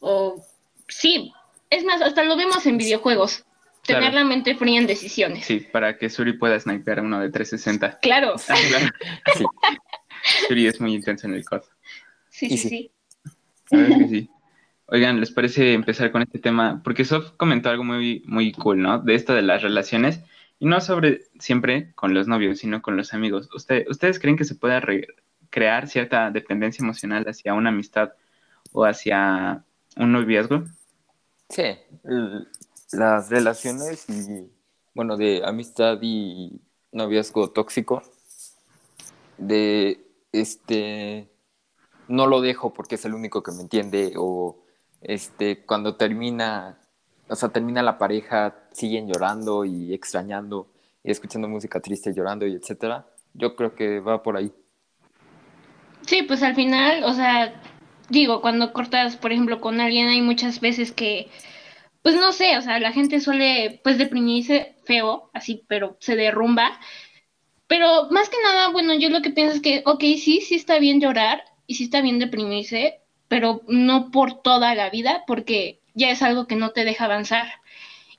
o 0.00 0.44
sí, 0.88 1.32
es 1.70 1.84
más, 1.84 2.02
hasta 2.02 2.24
lo 2.24 2.36
vemos 2.36 2.64
en 2.66 2.78
videojuegos. 2.78 3.44
Tener 3.86 4.14
la 4.14 4.24
mente 4.24 4.56
fría 4.56 4.80
en 4.80 4.86
decisiones. 4.86 5.46
Sí, 5.46 5.60
para 5.60 5.96
que 5.96 6.10
Suri 6.10 6.32
pueda 6.32 6.58
snipear 6.58 6.98
a 6.98 7.02
uno 7.02 7.20
de 7.20 7.30
360. 7.30 7.98
Claro. 8.00 8.34
Ah, 8.48 9.32
sí. 9.34 9.44
Suri 10.48 10.66
es 10.66 10.80
muy 10.80 10.94
intenso 10.94 11.26
en 11.26 11.34
el 11.34 11.44
code. 11.44 11.62
Sí, 12.30 12.48
sí, 12.56 12.56
sí. 12.58 12.90
sí. 13.70 14.30
Oigan, 14.86 15.20
¿les 15.20 15.30
parece 15.30 15.72
empezar 15.72 16.10
con 16.12 16.22
este 16.22 16.38
tema? 16.38 16.80
Porque 16.82 17.04
Sof 17.04 17.32
comentó 17.36 17.70
algo 17.70 17.84
muy, 17.84 18.22
muy 18.26 18.52
cool, 18.52 18.82
¿no? 18.82 18.98
De 18.98 19.14
esto 19.14 19.34
de 19.34 19.42
las 19.42 19.62
relaciones. 19.62 20.20
Y 20.58 20.66
no 20.66 20.80
sobre 20.80 21.22
siempre 21.38 21.92
con 21.94 22.14
los 22.14 22.28
novios, 22.28 22.58
sino 22.58 22.82
con 22.82 22.96
los 22.96 23.12
amigos. 23.14 23.48
¿Ustedes 23.54 24.18
creen 24.18 24.36
que 24.36 24.44
se 24.44 24.54
pueda 24.54 24.82
crear 25.50 25.88
cierta 25.88 26.30
dependencia 26.30 26.82
emocional 26.82 27.24
hacia 27.28 27.54
una 27.54 27.70
amistad 27.70 28.12
o 28.72 28.84
hacia 28.84 29.64
un 29.96 30.12
noviazgo? 30.12 30.64
Sí, 31.48 31.62
las 32.92 33.30
relaciones 33.30 34.08
y, 34.08 34.50
bueno, 34.94 35.16
de 35.16 35.42
amistad 35.44 35.98
y 36.02 36.60
noviazgo 36.92 37.50
tóxico, 37.50 38.02
de, 39.38 40.04
este, 40.32 41.30
no 42.08 42.26
lo 42.26 42.40
dejo 42.40 42.72
porque 42.72 42.96
es 42.96 43.04
el 43.04 43.14
único 43.14 43.42
que 43.42 43.52
me 43.52 43.62
entiende 43.62 44.14
o, 44.16 44.58
este, 45.00 45.64
cuando 45.64 45.96
termina, 45.96 46.78
o 47.28 47.36
sea, 47.36 47.50
termina 47.50 47.82
la 47.82 47.98
pareja, 47.98 48.56
siguen 48.72 49.06
llorando 49.06 49.64
y 49.64 49.94
extrañando 49.94 50.68
y 51.04 51.10
escuchando 51.10 51.48
música 51.48 51.80
triste, 51.80 52.12
llorando 52.12 52.46
y 52.46 52.54
etcétera. 52.54 53.06
Yo 53.34 53.54
creo 53.54 53.74
que 53.74 54.00
va 54.00 54.22
por 54.22 54.36
ahí. 54.36 54.52
Sí, 56.06 56.22
pues 56.22 56.42
al 56.42 56.54
final, 56.54 57.04
o 57.04 57.12
sea, 57.12 57.60
digo, 58.08 58.40
cuando 58.40 58.72
cortas, 58.72 59.16
por 59.16 59.32
ejemplo, 59.32 59.60
con 59.60 59.80
alguien, 59.80 60.08
hay 60.08 60.20
muchas 60.22 60.60
veces 60.60 60.92
que, 60.92 61.28
pues 62.02 62.14
no 62.16 62.32
sé, 62.32 62.56
o 62.56 62.62
sea, 62.62 62.78
la 62.80 62.92
gente 62.92 63.20
suele, 63.20 63.80
pues 63.84 63.98
deprimirse 63.98 64.76
feo, 64.84 65.30
así, 65.34 65.64
pero 65.68 65.96
se 66.00 66.16
derrumba. 66.16 66.78
Pero 67.66 68.08
más 68.10 68.28
que 68.28 68.36
nada, 68.42 68.68
bueno, 68.70 68.94
yo 68.94 69.10
lo 69.10 69.22
que 69.22 69.30
pienso 69.30 69.56
es 69.56 69.62
que, 69.62 69.82
ok, 69.84 70.00
sí, 70.00 70.40
sí 70.40 70.54
está 70.54 70.78
bien 70.78 71.00
llorar 71.00 71.42
y 71.66 71.74
sí 71.76 71.84
está 71.84 72.00
bien 72.00 72.18
deprimirse, 72.18 73.00
pero 73.28 73.62
no 73.66 74.10
por 74.10 74.40
toda 74.42 74.74
la 74.74 74.88
vida, 74.90 75.24
porque 75.26 75.80
ya 75.94 76.10
es 76.10 76.22
algo 76.22 76.46
que 76.46 76.56
no 76.56 76.70
te 76.70 76.84
deja 76.84 77.06
avanzar 77.06 77.46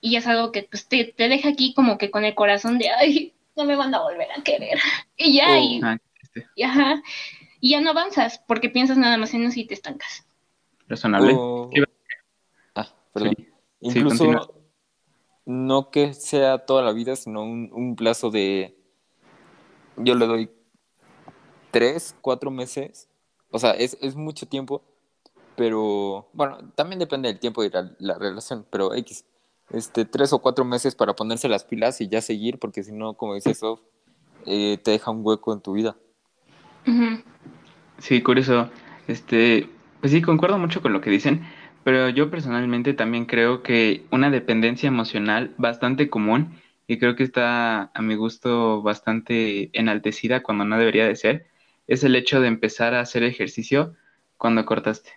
y 0.01 0.11
ya 0.11 0.19
es 0.19 0.27
algo 0.27 0.51
que 0.51 0.63
pues, 0.63 0.87
te, 0.87 1.05
te 1.05 1.29
deja 1.29 1.49
aquí 1.49 1.73
como 1.73 1.97
que 1.97 2.11
con 2.11 2.25
el 2.25 2.35
corazón 2.35 2.77
de, 2.77 2.89
ay, 2.89 3.33
no 3.55 3.65
me 3.65 3.75
van 3.75 3.93
a 3.95 4.01
volver 4.01 4.27
a 4.37 4.43
querer. 4.43 4.79
Y 5.17 5.33
ya, 5.37 5.47
Oh. 5.49 5.57
y, 5.59 5.79
Ah, 5.83 5.97
y 6.55 6.63
ajá, 6.63 7.01
y 7.67 7.71
ya 7.71 7.81
no 7.81 7.89
avanzas 7.89 8.39
porque 8.47 8.69
piensas 8.69 8.97
nada 8.97 9.17
más 9.17 9.33
en 9.33 9.43
eso 9.43 9.59
y 9.59 9.67
te 9.67 9.73
estancas. 9.73 10.25
razonable. 10.87 11.33
O- 11.35 11.69
Ah, 12.75 12.87
perdón. 13.11 13.33
Sí. 13.37 13.47
Incluso 13.81 14.53
no 15.45 15.91
que 15.91 16.13
sea 16.13 16.59
toda 16.59 16.81
la 16.81 16.93
vida, 16.93 17.17
sino 17.17 17.43
un, 17.43 17.69
un 17.73 17.97
plazo 17.97 18.29
de, 18.31 18.77
yo 19.97 20.15
le 20.15 20.25
doy 20.27 20.49
tres, 21.71 22.15
cuatro 22.21 22.51
meses. 22.51 23.09
O 23.51 23.59
sea, 23.59 23.71
es, 23.71 23.97
es 24.01 24.15
mucho 24.15 24.47
tiempo, 24.47 24.81
pero 25.57 26.29
bueno, 26.31 26.71
también 26.75 26.99
depende 26.99 27.27
del 27.27 27.39
tiempo 27.39 27.65
y 27.65 27.69
la, 27.69 27.91
la 27.99 28.17
relación, 28.17 28.65
pero 28.69 28.93
X, 28.93 29.25
este, 29.71 30.05
tres 30.05 30.31
o 30.31 30.39
cuatro 30.39 30.63
meses 30.63 30.95
para 30.95 31.15
ponerse 31.15 31.49
las 31.49 31.65
pilas 31.65 31.99
y 31.99 32.07
ya 32.07 32.21
seguir, 32.21 32.59
porque 32.59 32.83
si 32.83 32.93
no, 32.93 33.15
como 33.15 33.33
dice 33.35 33.53
Sof, 33.53 33.81
eh, 34.45 34.77
te 34.81 34.91
deja 34.91 35.11
un 35.11 35.19
hueco 35.25 35.51
en 35.51 35.59
tu 35.59 35.73
vida. 35.73 35.97
Sí, 37.99 38.21
curioso. 38.21 38.69
Este, 39.07 39.67
pues 40.01 40.11
sí, 40.11 40.21
concuerdo 40.21 40.57
mucho 40.57 40.81
con 40.81 40.93
lo 40.93 41.01
que 41.01 41.09
dicen, 41.09 41.45
pero 41.83 42.09
yo 42.09 42.29
personalmente 42.29 42.93
también 42.93 43.25
creo 43.25 43.63
que 43.63 44.03
una 44.11 44.29
dependencia 44.29 44.87
emocional 44.87 45.53
bastante 45.57 46.09
común, 46.09 46.59
y 46.87 46.99
creo 46.99 47.15
que 47.15 47.23
está 47.23 47.91
a 47.93 48.01
mi 48.01 48.15
gusto 48.15 48.81
bastante 48.81 49.69
enaltecida 49.73 50.41
cuando 50.41 50.63
no 50.65 50.77
debería 50.77 51.07
de 51.07 51.15
ser, 51.15 51.47
es 51.87 52.03
el 52.03 52.15
hecho 52.15 52.39
de 52.41 52.47
empezar 52.47 52.93
a 52.93 53.01
hacer 53.01 53.23
ejercicio 53.23 53.93
cuando 54.37 54.65
cortaste. 54.65 55.11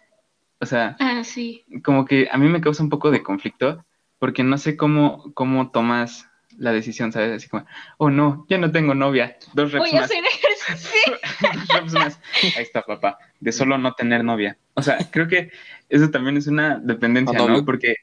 O 0.60 0.66
sea, 0.66 0.96
Ah, 1.00 1.22
sí. 1.24 1.64
como 1.84 2.04
que 2.04 2.28
a 2.30 2.38
mí 2.38 2.48
me 2.48 2.60
causa 2.60 2.82
un 2.82 2.88
poco 2.90 3.10
de 3.10 3.22
conflicto, 3.22 3.84
porque 4.18 4.42
no 4.42 4.58
sé 4.58 4.76
cómo, 4.76 5.32
cómo 5.34 5.70
tomas 5.70 6.28
la 6.58 6.72
decisión, 6.72 7.12
¿sabes? 7.12 7.30
Así 7.32 7.48
como, 7.48 7.64
oh 7.98 8.10
no, 8.10 8.46
ya 8.48 8.58
no 8.58 8.70
tengo 8.70 8.94
novia, 8.94 9.36
dos 9.54 9.72
reps 9.72 9.90
Voy 9.90 9.98
a 9.98 10.04
hacer 10.04 10.22
Dos 10.70 11.68
reps 11.68 11.92
más. 11.92 12.20
Ahí 12.56 12.62
está, 12.62 12.82
papá, 12.82 13.18
de 13.40 13.52
solo 13.52 13.78
no 13.78 13.92
tener 13.94 14.24
novia. 14.24 14.56
O 14.74 14.82
sea, 14.82 14.98
creo 15.10 15.28
que 15.28 15.50
eso 15.88 16.10
también 16.10 16.36
es 16.36 16.46
una 16.46 16.78
dependencia. 16.78 17.38
¿no? 17.38 17.64
Porque, 17.64 17.94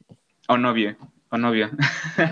o 0.47 0.57
novio, 0.57 0.95
o 1.29 1.37
novio. 1.37 1.69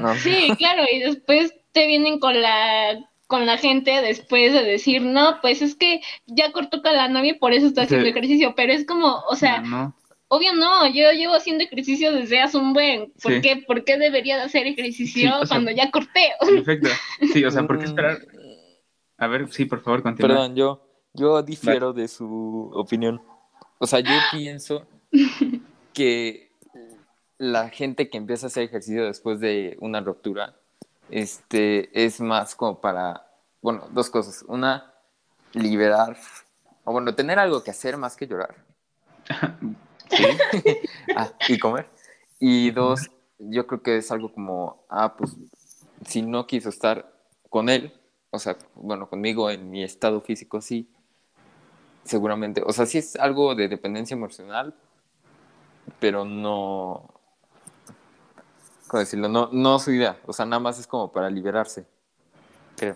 No, 0.02 0.16
Sí, 0.16 0.50
claro, 0.58 0.84
y 0.92 1.00
después 1.00 1.54
te 1.72 1.88
vienen 1.88 2.20
con 2.20 2.42
la 2.42 3.00
con 3.28 3.48
la 3.48 3.58
gente 3.58 3.90
después 4.02 4.54
de 4.54 4.64
decir, 4.64 5.02
no, 5.02 5.40
pues 5.42 5.64
es 5.64 5.74
que 5.76 6.00
ya 6.28 6.52
cortó 6.52 6.84
con 6.84 6.94
la 6.96 7.08
novia 7.08 7.32
y 7.32 7.40
por 7.40 7.54
eso 7.54 7.66
está 7.66 7.82
haciendo 7.82 8.06
Sí. 8.06 8.12
ejercicio, 8.12 8.54
pero 8.56 8.72
es 8.72 8.86
como, 8.86 9.24
o 9.28 9.36
sea, 9.36 9.62
no, 9.62 9.68
no. 9.68 9.96
obvio 10.28 10.54
no, 10.54 10.86
yo 10.94 11.12
llevo 11.12 11.34
haciendo 11.34 11.64
ejercicio 11.64 12.12
desde 12.12 12.40
hace 12.40 12.56
un 12.58 12.74
buen, 12.74 13.12
¿por 13.24 13.34
Sí. 13.34 13.42
qué? 13.42 13.64
¿Por 13.66 13.84
qué 13.84 13.98
debería 13.98 14.38
de 14.38 14.44
hacer 14.44 14.68
ejercicio 14.68 15.22
Sí, 15.24 15.28
o 15.28 15.40
sea, 15.40 15.48
cuando 15.48 15.72
ya 15.72 15.90
corté? 15.90 16.34
Perfecto. 16.40 16.90
Sí, 17.34 17.44
o 17.44 17.50
sea, 17.50 17.64
¿por 17.66 17.80
qué 17.80 17.86
esperar? 17.86 18.20
A 19.18 19.28
ver, 19.28 19.52
sí, 19.52 19.66
por 19.66 19.82
favor, 19.82 20.04
continúa. 20.04 20.30
Perdón, 20.30 20.56
yo, 20.56 20.82
yo 21.14 21.42
difiero 21.42 21.94
de 21.94 22.08
su 22.08 22.72
opinión. 22.74 23.22
O 23.78 23.88
sea, 23.88 24.00
yo 24.00 24.14
pienso 24.32 24.86
que 25.94 26.52
la 27.38 27.70
gente 27.70 28.10
que 28.10 28.18
empieza 28.18 28.46
a 28.46 28.48
hacer 28.48 28.64
ejercicio 28.64 29.06
después 29.06 29.40
de 29.40 29.78
una 29.80 30.02
ruptura, 30.02 30.56
este, 31.10 31.90
es 32.06 32.20
más 32.20 32.56
como 32.56 32.82
para, 32.82 33.26
bueno, 33.62 33.88
dos 33.92 34.10
cosas. 34.10 34.44
Una, 34.48 34.94
liberar, 35.54 36.18
o 36.84 36.92
bueno, 36.92 37.16
tener 37.16 37.40
algo 37.40 37.64
que 37.64 37.72
hacer 37.72 37.98
más 37.98 38.16
que 38.16 38.28
llorar. 38.28 38.56
Sí, 40.08 40.24
Ah, 41.16 41.32
y 41.48 41.58
comer. 41.58 41.88
Y 42.40 42.70
dos, 42.70 43.10
yo 43.40 43.66
creo 43.66 43.82
que 43.82 43.98
es 43.98 44.12
algo 44.12 44.32
como, 44.32 44.86
ah, 44.88 45.16
pues, 45.18 45.36
si 46.06 46.22
no 46.22 46.46
quiso 46.46 46.70
estar 46.70 47.12
con 47.50 47.70
él, 47.70 47.92
o 48.36 48.40
sea, 48.40 48.58
bueno, 48.76 49.10
conmigo 49.10 49.50
en 49.50 49.70
mi 49.70 49.84
estado 49.84 50.22
físico, 50.22 50.62
sí, 50.62 50.88
seguramente. 52.04 52.62
O 52.66 52.72
sea, 52.74 52.86
sí 52.86 52.98
es 52.98 53.16
algo 53.16 53.56
de 53.56 53.68
dependencia 53.68 54.16
emocional, 54.16 54.76
pero 56.00 56.26
no, 56.26 57.14
¿cómo 58.88 59.00
decirlo? 59.00 59.28
No, 59.30 59.50
no 59.52 59.80
su 59.80 59.92
idea. 59.92 60.18
O 60.26 60.34
sea, 60.34 60.46
nada 60.46 60.60
más 60.60 60.80
es 60.80 60.88
como 60.88 61.12
para 61.12 61.30
liberarse. 61.30 61.86
creo. 62.78 62.94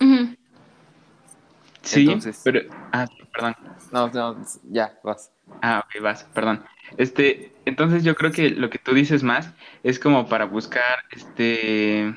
Sí, 1.82 2.02
Entonces- 2.02 2.42
pero... 2.44 2.60
Ah, 2.92 3.08
perdón. 3.34 3.56
No, 3.92 4.08
no, 4.10 4.38
ya, 4.70 5.00
vas. 5.04 5.32
Ah, 5.62 5.84
ok, 5.86 6.02
vas, 6.04 6.24
perdón. 6.34 6.64
Este, 6.98 7.54
entonces 7.66 8.04
yo 8.04 8.16
creo 8.16 8.32
que 8.32 8.50
lo 8.50 8.70
que 8.70 8.78
tú 8.80 8.94
dices 8.94 9.24
más 9.24 9.52
es 9.84 10.00
como 10.00 10.28
para 10.28 10.46
buscar 10.46 11.00
este 11.12 12.14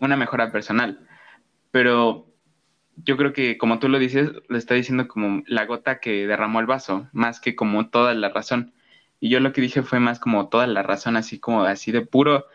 una 0.00 0.16
mejora 0.16 0.50
personal. 0.52 1.06
Pero 1.70 2.25
yo 2.96 3.16
creo 3.16 3.32
que 3.32 3.58
como 3.58 3.78
tú 3.78 3.88
lo 3.88 3.98
dices, 3.98 4.30
lo 4.48 4.58
está 4.58 4.74
diciendo 4.74 5.06
como 5.08 5.42
la 5.46 5.66
gota 5.66 6.00
que 6.00 6.26
derramó 6.26 6.60
el 6.60 6.66
vaso, 6.66 7.08
más 7.12 7.40
que 7.40 7.54
como 7.54 7.88
toda 7.90 8.14
la 8.14 8.28
razón. 8.30 8.72
Y 9.20 9.28
yo 9.28 9.40
lo 9.40 9.52
que 9.52 9.60
dije 9.60 9.82
fue 9.82 10.00
más 10.00 10.18
como 10.18 10.48
toda 10.48 10.66
la 10.66 10.82
razón, 10.82 11.16
así 11.16 11.38
como 11.38 11.64
así 11.64 11.92
de 11.92 12.02
puro 12.02 12.46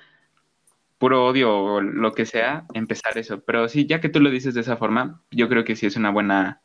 puro 0.98 1.26
odio 1.26 1.58
o 1.58 1.82
lo 1.82 2.14
que 2.14 2.28
sea, 2.28 2.66
empezar 2.76 3.18
eso. 3.18 3.42
Pero 3.42 3.68
sí, 3.68 3.88
ya 3.88 4.00
que 4.00 4.10
tú 4.10 4.20
lo 4.20 4.30
dices 4.30 4.54
de 4.54 4.62
esa 4.62 4.78
forma, 4.78 5.20
yo 5.32 5.50
creo 5.50 5.64
que 5.64 5.76
sí 5.76 5.88
es 5.88 5.96
una 5.96 6.12
buena 6.12 6.62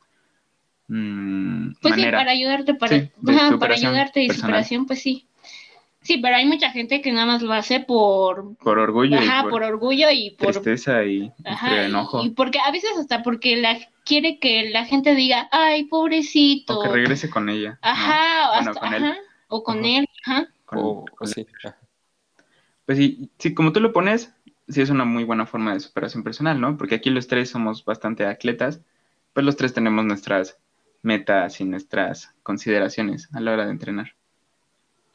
mm, 0.89 1.73
Pues 1.81 1.95
sí, 1.95 2.01
manera. 2.01 2.19
para 2.19 2.33
ayudarte, 2.33 2.75
para, 2.75 3.01
Sí, 3.01 3.11
para 3.59 3.75
ayudarte 3.75 4.23
y 4.25 4.27
personal. 4.29 4.51
superación, 4.51 4.87
pues 4.87 5.01
sí. 5.01 5.27
Sí, 6.07 6.19
pero 6.19 6.37
hay 6.37 6.47
mucha 6.47 6.71
gente 6.71 7.01
que 7.01 7.11
nada 7.11 7.27
más 7.27 7.43
lo 7.43 7.53
hace 7.53 7.81
por, 7.81 8.57
por 8.59 8.79
orgullo 8.79 9.19
ajá, 9.19 9.41
y 9.41 9.43
por, 9.43 9.51
por, 9.51 9.63
orgullo 9.65 10.07
y 10.13 10.31
por, 10.37 10.53
tristeza 10.53 11.03
y 11.05 11.33
ajá, 11.45 11.83
y- 11.83 11.87
enojo. 11.87 12.25
y 12.25 12.31
porque 12.31 12.61
a 12.65 12.71
veces 12.71 12.91
hasta 12.99 13.23
porque 13.25 13.57
la 13.57 13.77
quiere 14.05 14.39
que 14.39 14.71
la 14.71 14.85
gente 14.85 15.15
diga, 15.17 15.49
ay, 15.51 15.85
pobrecito, 15.85 16.79
O 16.79 16.83
que 16.85 16.89
regrese 16.91 17.29
con 17.29 17.49
ella. 17.49 17.71
¿no? 17.71 17.79
ajá, 17.83 18.51
o 18.51 18.55
Bueno, 18.55 18.71
hasta- 18.71 18.81
con 18.81 18.95
él. 18.95 19.05
ajá, 19.05 19.17
o 19.49 19.63
con 19.65 19.79
Ajá. 19.81 19.89
él, 19.89 20.07
ajá. 20.25 20.49
Con- 20.65 20.79
O- 20.79 20.83
o 20.83 21.05
con- 21.07 21.27
sí. 21.29 21.47
Pues 22.85 22.99
sí, 22.99 23.31
sí, 23.39 23.53
como 23.55 23.73
tú 23.73 23.81
lo 23.81 23.93
pones, 23.93 24.33
sí 24.69 24.81
es 24.81 24.91
una 24.91 25.05
muy 25.05 25.25
buena 25.25 25.47
forma 25.47 25.75
de 25.75 25.81
superación 25.81 26.23
personal, 26.23 26.61
¿no? 26.61 26.77
Porque 26.77 26.95
aquí 26.95 27.11
los 27.11 27.27
tres 27.27 27.51
somos 27.51 27.85
bastante 27.85 28.25
atletas, 28.27 28.81
pues 29.33 29.45
los 29.45 29.57
tres 29.57 29.75
tenemos 29.75 30.05
nuestras 30.05 30.57
metas 31.03 31.61
y 31.61 31.65
nuestras 31.65 32.33
consideraciones 32.43 33.29
a 33.35 33.41
la 33.41 33.53
hora 33.53 33.65
de 33.67 33.73
entrenar. 33.73 34.13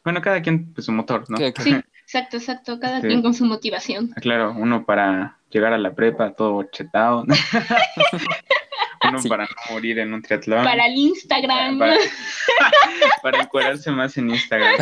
Bueno, 0.03 0.21
cada 0.21 0.41
quien, 0.41 0.73
pues 0.73 0.85
su 0.85 0.91
motor, 0.91 1.25
¿no? 1.29 1.37
Sí, 1.63 1.75
exacto, 2.03 2.37
exacto, 2.37 2.79
cada 2.79 2.97
Este- 2.97 3.07
quien 3.09 3.21
con 3.21 3.33
su 3.33 3.45
motivación. 3.45 4.09
Claro, 4.21 4.53
uno 4.57 4.85
para 4.85 5.37
llegar 5.49 5.73
a 5.73 5.77
la 5.77 5.93
prepa 5.93 6.33
todo 6.33 6.63
chetado. 6.71 7.23
uno 9.09 9.19
Sí. 9.21 9.29
para 9.29 9.43
no 9.45 9.49
morir 9.73 9.99
en 9.99 10.13
un 10.13 10.21
triatlón. 10.21 10.63
Para 10.63 10.85
el 10.87 10.95
Instagram, 10.95 11.79
Para, 11.79 11.95
para 13.23 13.41
encuadrarse 13.43 13.91
más 13.91 14.17
en 14.17 14.29
Instagram. 14.29 14.73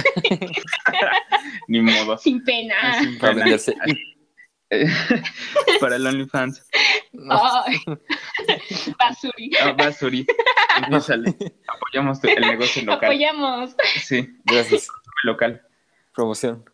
Ni 1.68 1.82
modo. 1.82 2.18
sin 2.18 2.44
pena. 2.44 3.00
Sin 3.00 3.18
Para 3.20 3.34
pena. 3.34 3.44
venderse. 3.46 3.76
Para 5.80 5.96
el 5.96 6.06
OnlyFans. 6.08 6.68
Ay. 7.30 7.78
Basuri. 9.00 9.52
Ah, 9.62 9.72
Basuri. 9.74 10.28
Empiézale. 10.78 11.36
Apoyamos 11.68 12.24
el 12.24 12.42
negocio 12.42 12.84
local. 12.84 13.10
Apoyamos. 13.10 13.76
Sí, 14.04 14.30
Gracias. 14.46 14.88
Local. 15.24 15.62
Promoción. 16.16 16.66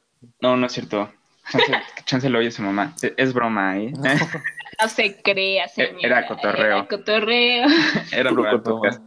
No, 0.42 0.56
no 0.58 0.66
es 0.68 0.72
cierto. 0.74 1.12
Chance, 1.52 1.72
chance 2.06 2.30
lo 2.30 2.40
oye 2.40 2.52
su 2.52 2.62
mamá. 2.64 2.94
Es, 3.02 3.14
es 3.18 3.34
broma, 3.34 3.78
¿eh? 3.78 3.92
No 3.92 4.90
se 4.90 5.22
crea, 5.22 5.68
señora. 5.68 5.98
Era 6.02 6.28
cotorreo. 6.28 6.66
Era 6.78 6.88
cotorreo. 6.88 7.68
Era 8.12 8.30
Puro 8.30 8.44
para 8.44 8.56
el 8.56 8.62
coto, 8.62 8.76
podcast. 8.76 9.02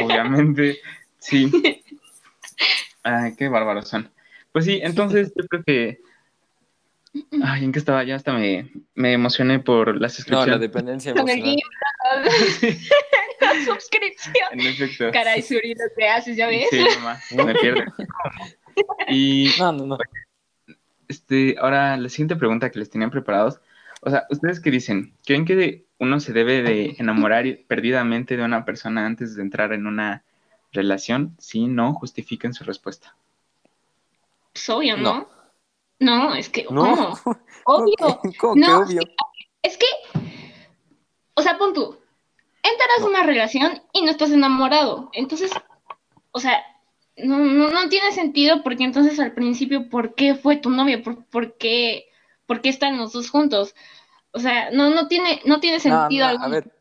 Obviamente, 0.00 0.78
sí. 1.18 1.50
Ay, 3.02 3.34
qué 3.36 3.48
bárbaros 3.48 3.88
son. 3.88 4.10
Pues 4.52 4.64
sí, 4.64 4.80
entonces 4.82 5.32
yo 5.36 5.46
creo 5.46 5.62
que. 5.64 6.00
Ay, 7.42 7.64
¿en 7.64 7.72
qué 7.72 7.78
estaba? 7.78 8.04
Ya 8.04 8.14
hasta 8.16 8.32
me, 8.32 8.70
me 8.94 9.12
emocioné 9.12 9.58
por 9.60 9.94
la 9.94 10.06
No, 10.06 10.08
suscripción. 10.08 10.50
la 10.50 10.58
dependencia 10.58 11.14
Con 11.14 11.28
el 11.28 11.38
emocional. 11.38 11.56
libro. 11.56 12.30
La 13.40 13.64
suscripción. 13.64 14.34
En 14.52 14.60
efecto. 14.60 15.10
Caray, 15.12 15.42
Suri, 15.42 15.74
lo 15.74 15.84
que 15.96 16.08
haces, 16.08 16.36
¿ya 16.36 16.46
ves? 16.48 16.66
Sí, 16.70 16.84
mamá, 17.00 17.18
me 17.44 17.54
pierde. 17.54 17.84
Y 19.08 19.50
No, 19.58 19.72
no, 19.72 19.86
no. 19.86 19.98
este, 21.08 21.56
ahora 21.58 21.96
la 21.96 22.08
siguiente 22.08 22.36
pregunta 22.36 22.70
que 22.70 22.78
les 22.78 22.90
tenían 22.90 23.10
preparados. 23.10 23.60
O 24.02 24.10
sea, 24.10 24.26
¿ustedes 24.30 24.60
qué 24.60 24.70
dicen? 24.70 25.14
¿Creen 25.24 25.44
que 25.44 25.84
uno 25.98 26.20
se 26.20 26.32
debe 26.32 26.62
de 26.62 26.96
enamorar 26.98 27.44
perdidamente 27.66 28.36
de 28.36 28.44
una 28.44 28.64
persona 28.64 29.06
antes 29.06 29.34
de 29.34 29.42
entrar 29.42 29.72
en 29.72 29.86
una 29.86 30.24
relación? 30.72 31.34
Si 31.38 31.66
no, 31.66 31.94
justifiquen 31.94 32.54
su 32.54 32.64
respuesta. 32.64 33.16
Pues 34.52 34.68
obvio, 34.70 34.96
¿no? 34.96 35.28
No, 36.00 36.34
es 36.34 36.48
que, 36.48 36.64
¿cómo? 36.64 37.18
Obvio. 37.64 38.20
¿Cómo 38.38 38.54
que 38.54 38.60
no, 38.60 38.80
obvio? 38.80 39.00
Es 39.62 39.76
que, 39.76 39.86
o 41.34 41.42
sea, 41.42 41.58
pon 41.58 41.74
tú, 41.74 41.98
entras 42.62 43.02
a 43.02 43.06
una 43.06 43.24
relación 43.24 43.82
y 43.92 44.02
no 44.02 44.10
estás 44.10 44.30
enamorado. 44.30 45.10
Entonces, 45.12 45.50
o 46.30 46.38
sea, 46.40 46.62
no, 47.24 47.38
no, 47.38 47.70
no 47.70 47.88
tiene 47.88 48.12
sentido 48.12 48.62
porque 48.62 48.84
entonces 48.84 49.18
al 49.20 49.32
principio, 49.32 49.88
¿por 49.88 50.14
qué 50.14 50.34
fue 50.34 50.56
tu 50.56 50.70
novio? 50.70 51.02
¿Por, 51.02 51.24
por 51.26 51.56
qué, 51.56 52.08
por 52.46 52.60
qué 52.60 52.68
están 52.68 52.98
los 52.98 53.12
dos 53.12 53.30
juntos? 53.30 53.74
O 54.32 54.38
sea, 54.38 54.70
no, 54.70 54.90
no 54.90 55.08
tiene, 55.08 55.40
no 55.44 55.60
tiene 55.60 55.80
sentido 55.80 56.26
no, 56.26 56.30
alguno. 56.30 56.46
a 56.46 56.48
ver, 56.48 56.72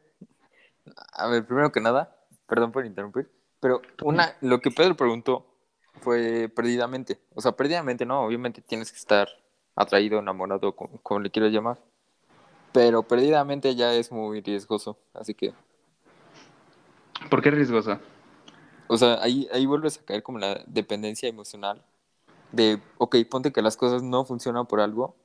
a 1.13 1.27
ver, 1.27 1.45
primero 1.45 1.71
que 1.71 1.81
nada, 1.81 2.15
perdón 2.47 2.71
por 2.71 2.85
interrumpir, 2.85 3.29
pero 3.59 3.81
una, 4.03 4.35
lo 4.41 4.59
que 4.59 4.71
Pedro 4.71 4.95
preguntó 4.95 5.45
fue 6.01 6.49
perdidamente, 6.49 7.19
o 7.33 7.41
sea, 7.41 7.53
perdidamente 7.53 8.05
no, 8.05 8.21
obviamente 8.21 8.61
tienes 8.61 8.91
que 8.91 8.97
estar 8.97 9.27
atraído, 9.75 10.19
enamorado, 10.19 10.75
como, 10.75 11.01
como 11.01 11.19
le 11.19 11.31
quieras 11.31 11.51
llamar, 11.51 11.77
pero 12.71 13.03
perdidamente 13.03 13.73
ya 13.75 13.93
es 13.93 14.11
muy 14.11 14.41
riesgoso, 14.41 14.97
así 15.13 15.33
que, 15.33 15.53
¿Por 17.29 17.41
qué 17.41 17.51
riesgoso? 17.51 17.99
O 18.87 18.97
sea, 18.97 19.21
ahí, 19.21 19.47
ahí 19.53 19.65
vuelves 19.65 19.97
a 19.99 20.05
caer 20.05 20.23
como 20.23 20.39
la 20.39 20.61
dependencia 20.65 21.27
emocional 21.29 21.81
de, 22.51 22.81
ok, 22.97 23.15
ponte 23.29 23.51
que 23.51 23.61
las 23.61 23.75
cosas 23.77 24.01
no 24.03 24.23
funcionan 24.25 24.65
por 24.65 24.79
algo 24.79 25.15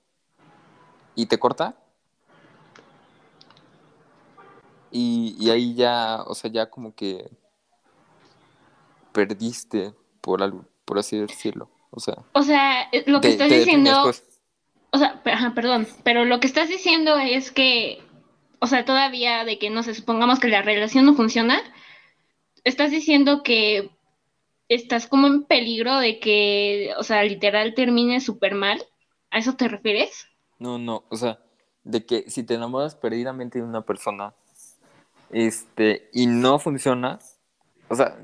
y 1.14 1.26
te 1.26 1.38
corta. 1.38 1.74
Y, 4.90 5.36
y 5.38 5.50
ahí 5.50 5.74
ya, 5.74 6.22
o 6.26 6.34
sea, 6.34 6.50
ya 6.50 6.68
como 6.68 6.94
que 6.94 7.30
perdiste 9.12 9.92
por 10.20 10.42
algo, 10.42 10.64
por 10.84 10.98
así 10.98 11.18
decirlo. 11.18 11.68
O 11.90 12.00
sea, 12.00 12.16
O 12.32 12.42
sea, 12.42 12.82
eh, 12.92 13.04
lo 13.06 13.20
que 13.20 13.28
te- 13.28 13.32
estás 13.34 13.48
te 13.48 13.58
diciendo, 13.58 14.00
pues. 14.04 14.22
o 14.90 14.98
sea, 14.98 15.22
perdón, 15.54 15.86
pero 16.04 16.24
lo 16.24 16.40
que 16.40 16.46
estás 16.46 16.68
diciendo 16.68 17.16
es 17.18 17.50
que, 17.52 18.02
o 18.60 18.66
sea, 18.66 18.84
todavía 18.84 19.44
de 19.44 19.58
que 19.58 19.70
no 19.70 19.82
sé, 19.82 19.94
supongamos 19.94 20.40
que 20.40 20.48
la 20.48 20.62
relación 20.62 21.04
no 21.04 21.14
funciona, 21.14 21.60
estás 22.64 22.90
diciendo 22.90 23.42
que 23.42 23.90
estás 24.68 25.06
como 25.06 25.26
en 25.26 25.44
peligro 25.44 25.98
de 25.98 26.18
que, 26.18 26.92
o 26.98 27.02
sea, 27.02 27.22
literal 27.24 27.74
termine 27.74 28.20
súper 28.20 28.54
mal. 28.54 28.82
¿A 29.30 29.38
eso 29.38 29.54
te 29.56 29.68
refieres? 29.68 30.26
No, 30.58 30.78
no, 30.78 31.04
o 31.08 31.16
sea, 31.16 31.40
de 31.84 32.04
que 32.04 32.30
si 32.30 32.44
te 32.44 32.54
enamoras 32.54 32.94
perdidamente 32.94 33.58
de 33.58 33.64
una 33.64 33.82
persona, 33.82 34.34
este, 35.30 36.10
y 36.12 36.26
no 36.26 36.58
funciona, 36.58 37.18
o 37.88 37.96
sea, 37.96 38.18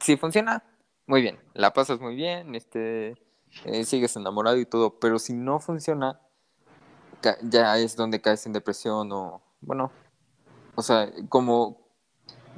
si 0.00 0.16
funciona, 0.16 0.62
muy 1.06 1.20
bien, 1.20 1.38
la 1.54 1.72
pasas 1.72 2.00
muy 2.00 2.14
bien, 2.14 2.54
este, 2.54 3.16
eh, 3.64 3.84
sigues 3.84 4.16
enamorado 4.16 4.56
y 4.58 4.66
todo, 4.66 4.98
pero 4.98 5.18
si 5.18 5.34
no 5.34 5.58
funciona, 5.58 6.20
ya 7.42 7.76
es 7.78 7.96
donde 7.96 8.20
caes 8.20 8.46
en 8.46 8.52
depresión 8.52 9.10
o, 9.12 9.42
bueno, 9.60 9.90
o 10.74 10.82
sea, 10.82 11.12
como 11.28 11.81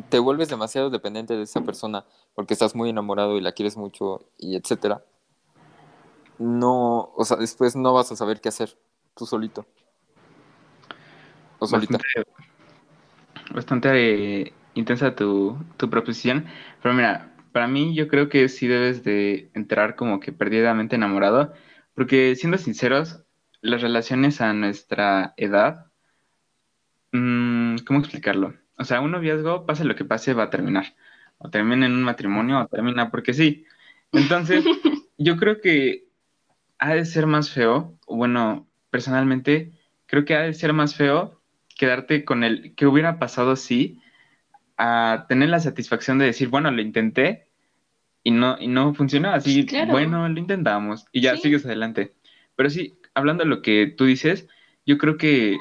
te 0.08 0.18
vuelves 0.18 0.48
demasiado 0.48 0.90
dependiente 0.90 1.36
de 1.36 1.42
esa 1.42 1.60
persona 1.62 2.04
porque 2.34 2.54
estás 2.54 2.74
muy 2.74 2.90
enamorado 2.90 3.36
y 3.36 3.40
la 3.40 3.52
quieres 3.52 3.76
mucho 3.76 4.26
y 4.38 4.56
etcétera, 4.56 5.02
no, 6.38 7.12
o 7.14 7.24
sea, 7.24 7.36
después 7.36 7.76
no 7.76 7.92
vas 7.92 8.10
a 8.12 8.16
saber 8.16 8.40
qué 8.40 8.48
hacer 8.48 8.76
tú 9.16 9.26
solito. 9.26 9.66
O 11.58 11.66
solita. 11.66 11.98
Bastante, 13.54 14.42
eh, 14.42 14.52
intensa 14.74 15.14
tu, 15.14 15.56
tu 15.76 15.88
proposición, 15.88 16.46
pero 16.82 16.94
mira, 16.94 17.36
para 17.52 17.68
mí 17.68 17.94
yo 17.94 18.08
creo 18.08 18.28
que 18.28 18.48
sí 18.48 18.66
debes 18.66 19.04
de 19.04 19.50
entrar 19.54 19.94
como 19.94 20.18
que 20.18 20.32
perdidamente 20.32 20.96
enamorado, 20.96 21.52
porque 21.94 22.34
siendo 22.34 22.58
sinceros, 22.58 23.20
las 23.60 23.80
relaciones 23.80 24.40
a 24.40 24.52
nuestra 24.52 25.34
edad, 25.36 25.86
mm, 27.12 27.76
¿cómo 27.86 28.00
explicarlo? 28.00 28.54
O 28.76 28.84
sea, 28.84 29.00
un 29.00 29.12
noviazgo, 29.12 29.66
pase 29.66 29.84
lo 29.84 29.94
que 29.94 30.04
pase, 30.04 30.34
va 30.34 30.44
a 30.44 30.50
terminar. 30.50 30.94
O 31.38 31.50
termina 31.50 31.86
en 31.86 31.92
un 31.92 32.02
matrimonio 32.02 32.60
o 32.60 32.66
termina 32.66 33.10
porque 33.10 33.34
sí. 33.34 33.64
Entonces, 34.12 34.64
yo 35.18 35.36
creo 35.36 35.60
que 35.60 36.06
ha 36.78 36.94
de 36.94 37.04
ser 37.04 37.26
más 37.26 37.50
feo, 37.50 37.98
o 38.06 38.16
bueno, 38.16 38.66
personalmente, 38.90 39.72
creo 40.06 40.24
que 40.24 40.34
ha 40.34 40.40
de 40.42 40.54
ser 40.54 40.72
más 40.72 40.94
feo 40.96 41.40
quedarte 41.76 42.24
con 42.24 42.44
el 42.44 42.74
que 42.74 42.86
hubiera 42.86 43.18
pasado 43.18 43.56
si 43.56 44.00
a 44.76 45.26
tener 45.28 45.48
la 45.48 45.60
satisfacción 45.60 46.18
de 46.18 46.26
decir, 46.26 46.48
bueno, 46.48 46.70
lo 46.70 46.80
intenté 46.82 47.48
y 48.22 48.30
no, 48.30 48.56
y 48.58 48.68
no 48.68 48.94
funcionó, 48.94 49.30
así, 49.30 49.62
Pues 49.62 49.66
claro. 49.66 49.92
bueno, 49.92 50.28
lo 50.28 50.38
intentamos 50.38 51.06
y 51.12 51.20
ya 51.20 51.36
Sí. 51.36 51.42
sigues 51.42 51.64
adelante. 51.64 52.14
Pero 52.56 52.70
sí, 52.70 52.94
hablando 53.14 53.44
de 53.44 53.50
lo 53.50 53.62
que 53.62 53.86
tú 53.96 54.04
dices, 54.04 54.48
yo 54.86 54.98
creo 54.98 55.16
que 55.16 55.58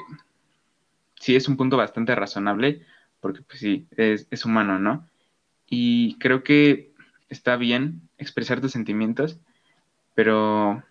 sí 1.16 1.36
es 1.36 1.48
un 1.48 1.56
punto 1.56 1.76
bastante 1.76 2.14
razonable, 2.14 2.84
porque 3.24 3.40
pues 3.40 3.58
sí, 3.58 3.86
es, 3.96 4.28
es 4.30 4.44
humano, 4.44 4.78
¿no? 4.78 5.08
Y 5.66 6.18
creo 6.18 6.44
que 6.44 6.92
está 7.30 7.56
bien 7.56 8.02
expresar 8.18 8.60
tus 8.60 8.72
sentimientos, 8.72 9.38
pero 10.14 10.84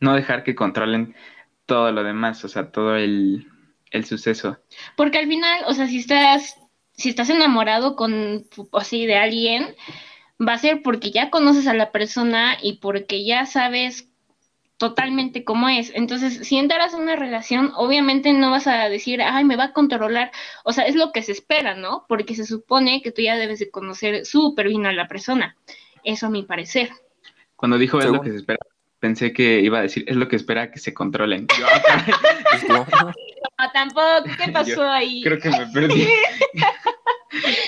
no 0.00 0.14
dejar 0.14 0.44
que 0.44 0.54
controlen 0.54 1.14
todo 1.64 1.92
lo 1.92 2.04
demás, 2.04 2.44
o 2.44 2.48
sea, 2.48 2.72
todo 2.72 2.94
el, 2.94 3.46
el 3.90 4.04
suceso. 4.04 4.58
Porque 4.98 5.16
al 5.16 5.28
final, 5.28 5.64
o 5.66 5.72
sea, 5.72 5.86
si 5.86 5.96
estás, 5.96 6.60
si 6.92 7.08
estás 7.08 7.30
enamorado 7.30 7.96
con 7.96 8.44
así 8.74 9.06
de 9.06 9.16
alguien, 9.16 9.76
va 10.38 10.52
a 10.52 10.58
ser 10.58 10.82
porque 10.82 11.10
ya 11.10 11.30
conoces 11.30 11.68
a 11.68 11.72
la 11.72 11.90
persona 11.90 12.58
y 12.62 12.80
porque 12.80 13.24
ya 13.24 13.46
sabes 13.46 14.07
totalmente 14.78 15.44
cómo 15.44 15.68
es. 15.68 15.92
Entonces, 15.94 16.46
si 16.46 16.56
entras 16.56 16.94
en 16.94 17.00
una 17.00 17.16
relación, 17.16 17.72
obviamente 17.76 18.32
no 18.32 18.50
vas 18.50 18.66
a 18.66 18.88
decir, 18.88 19.20
ay, 19.20 19.44
me 19.44 19.56
va 19.56 19.64
a 19.64 19.72
controlar. 19.72 20.30
O 20.64 20.72
sea, 20.72 20.84
es 20.84 20.94
lo 20.94 21.12
que 21.12 21.22
se 21.22 21.32
espera, 21.32 21.74
¿no? 21.74 22.06
Porque 22.08 22.34
se 22.34 22.46
supone 22.46 23.02
que 23.02 23.12
tú 23.12 23.20
ya 23.20 23.36
debes 23.36 23.58
de 23.58 23.70
conocer 23.70 24.24
súper 24.24 24.68
bien 24.68 24.86
a 24.86 24.92
la 24.92 25.08
persona. 25.08 25.56
Eso 26.04 26.26
a 26.26 26.30
mi 26.30 26.44
parecer. 26.44 26.90
Cuando 27.56 27.76
dijo 27.76 27.98
es 27.98 28.06
lo 28.06 28.20
que 28.20 28.30
se 28.30 28.36
espera, 28.36 28.60
pensé 29.00 29.32
que 29.32 29.60
iba 29.60 29.80
a 29.80 29.82
decir 29.82 30.04
es 30.06 30.16
lo 30.16 30.28
que 30.28 30.36
espera 30.36 30.70
que 30.70 30.78
se 30.78 30.94
controlen. 30.94 31.46
Yo, 31.58 31.66
como, 32.68 32.86
No, 33.58 33.70
tampoco, 33.72 34.30
¿qué 34.44 34.52
pasó 34.52 34.70
Yo 34.70 34.90
ahí? 34.90 35.22
creo 35.22 35.40
que 35.40 35.50
me 35.50 35.66
perdí. 35.66 36.06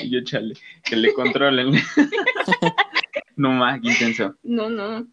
Y 0.00 0.10
yo, 0.10 0.24
chale, 0.24 0.54
que 0.84 0.96
le 0.96 1.12
controlen. 1.12 1.72
No 3.36 3.50
más, 3.50 3.80
intenso. 3.82 4.36
No, 4.42 4.70
no. 4.70 5.06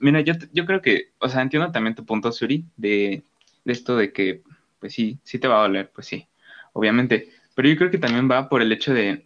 Mira, 0.00 0.20
yo, 0.20 0.34
yo 0.52 0.66
creo 0.66 0.82
que, 0.82 1.12
o 1.18 1.28
sea, 1.28 1.42
entiendo 1.42 1.70
también 1.72 1.94
tu 1.94 2.04
punto, 2.04 2.32
Suri, 2.32 2.64
de, 2.76 3.24
de 3.64 3.72
esto 3.72 3.96
de 3.96 4.12
que, 4.12 4.42
pues 4.80 4.92
sí, 4.94 5.18
sí 5.22 5.38
te 5.38 5.48
va 5.48 5.58
a 5.58 5.62
doler, 5.62 5.90
pues 5.94 6.06
sí, 6.06 6.28
obviamente. 6.72 7.30
Pero 7.54 7.68
yo 7.68 7.76
creo 7.76 7.90
que 7.90 7.98
también 7.98 8.30
va 8.30 8.48
por 8.48 8.62
el 8.62 8.72
hecho 8.72 8.92
de 8.92 9.22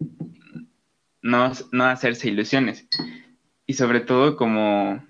no, 1.23 1.53
no 1.73 1.85
hacerse 1.85 2.29
ilusiones. 2.29 2.89
Y 3.67 3.75
sobre 3.75 4.01
todo 4.01 4.37
como 4.37 5.05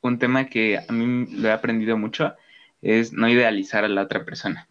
un 0.00 0.18
tema 0.18 0.46
que 0.46 0.78
a 0.78 0.92
mí 0.92 1.26
lo 1.30 1.48
he 1.48 1.52
aprendido 1.52 1.96
mucho, 1.96 2.34
es 2.82 3.12
no 3.12 3.28
idealizar 3.28 3.84
a 3.84 3.88
la 3.88 4.02
otra 4.02 4.24
persona. 4.24 4.68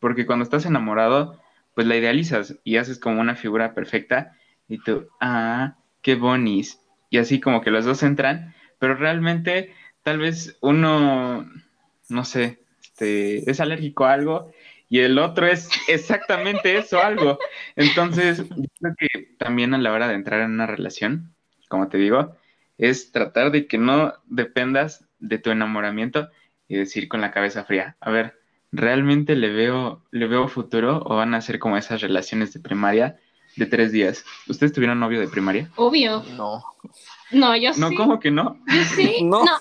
Porque 0.00 0.26
cuando 0.26 0.44
estás 0.44 0.66
enamorado, 0.66 1.40
pues 1.74 1.86
la 1.86 1.96
idealizas 1.96 2.58
y 2.64 2.76
haces 2.76 2.98
como 2.98 3.20
una 3.20 3.36
figura 3.36 3.74
perfecta 3.74 4.36
y 4.68 4.78
tú, 4.78 5.08
ah, 5.20 5.76
qué 6.02 6.14
bonis. 6.14 6.80
Y 7.10 7.18
así 7.18 7.40
como 7.40 7.60
que 7.62 7.70
los 7.70 7.84
dos 7.84 8.02
entran, 8.02 8.54
pero 8.80 8.96
realmente 8.96 9.72
tal 10.02 10.18
vez 10.18 10.56
uno, 10.60 11.48
no 12.08 12.24
sé, 12.24 12.58
este, 12.82 13.48
es 13.48 13.60
alérgico 13.60 14.06
a 14.06 14.14
algo 14.14 14.50
y 14.88 14.98
el 14.98 15.18
otro 15.18 15.46
es 15.46 15.68
exactamente 15.88 16.76
eso, 16.76 17.00
algo. 17.00 17.38
Entonces, 17.76 18.38
yo 18.38 18.68
creo 18.80 18.94
que 18.98 19.36
también 19.38 19.72
a 19.72 19.78
la 19.78 19.92
hora 19.92 20.08
de 20.08 20.14
entrar 20.14 20.40
en 20.40 20.50
una 20.50 20.66
relación, 20.66 21.32
como 21.68 21.88
te 21.88 21.98
digo, 21.98 22.36
es 22.78 23.12
tratar 23.12 23.52
de 23.52 23.68
que 23.68 23.78
no 23.78 24.14
dependas 24.26 25.04
de 25.20 25.38
tu 25.38 25.50
enamoramiento 25.50 26.28
y 26.66 26.76
decir 26.76 27.08
con 27.08 27.20
la 27.20 27.30
cabeza 27.30 27.64
fría, 27.64 27.96
a 28.00 28.10
ver, 28.10 28.40
¿realmente 28.72 29.36
le 29.36 29.50
veo, 29.52 30.02
le 30.10 30.26
veo 30.26 30.48
futuro 30.48 31.02
o 31.04 31.16
van 31.16 31.34
a 31.34 31.42
ser 31.42 31.58
como 31.58 31.76
esas 31.76 32.00
relaciones 32.00 32.52
de 32.54 32.60
primaria 32.60 33.20
de 33.56 33.66
tres 33.66 33.92
días? 33.92 34.24
¿Ustedes 34.48 34.72
tuvieron 34.72 34.98
novio 34.98 35.20
de 35.20 35.28
primaria? 35.28 35.70
Obvio. 35.76 36.24
no. 36.36 36.64
No, 37.32 37.56
yo 37.56 37.70
No, 37.76 37.88
sí. 37.88 37.94
¿cómo 37.94 38.18
que 38.18 38.30
no? 38.30 38.56
Yo 38.66 38.84
sí. 38.96 39.18
No. 39.22 39.44
No, 39.44 39.52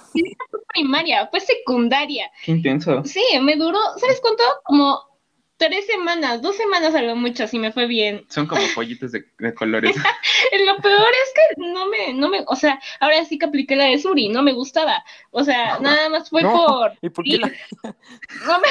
primaria, 0.73 1.27
fue 1.31 1.39
secundaria. 1.39 2.29
Qué 2.43 2.51
intenso. 2.51 3.03
Sí, 3.05 3.23
me 3.41 3.55
duró, 3.55 3.79
¿sabes 3.97 4.19
cuánto? 4.21 4.43
Como 4.63 4.99
tres 5.59 5.85
semanas, 5.85 6.41
dos 6.41 6.55
semanas 6.55 6.95
a 6.95 7.01
lo 7.01 7.15
mucho, 7.17 7.43
así 7.43 7.59
me 7.59 7.71
fue 7.71 7.85
bien. 7.85 8.25
Son 8.29 8.47
como 8.47 8.61
pollitos 8.75 9.11
de, 9.11 9.25
de 9.37 9.53
colores. 9.53 9.95
Lo 10.65 10.77
peor 10.77 11.09
es 11.11 11.33
que 11.35 11.61
no 11.61 11.87
me, 11.87 12.13
no 12.13 12.29
me, 12.29 12.43
o 12.47 12.55
sea, 12.55 12.79
ahora 12.99 13.23
sí 13.25 13.37
que 13.37 13.45
apliqué 13.45 13.75
la 13.75 13.83
de 13.85 13.99
Suri, 13.99 14.29
no 14.29 14.41
me 14.41 14.53
gustaba. 14.53 15.03
O 15.31 15.43
sea, 15.43 15.77
nada 15.79 16.09
más 16.09 16.29
fue 16.29 16.41
por. 16.43 16.93
¿Y 17.01 17.09
por 17.09 17.25
qué 17.25 17.37
la.? 17.37 17.51
No, 18.45 18.59
me, 18.59 18.67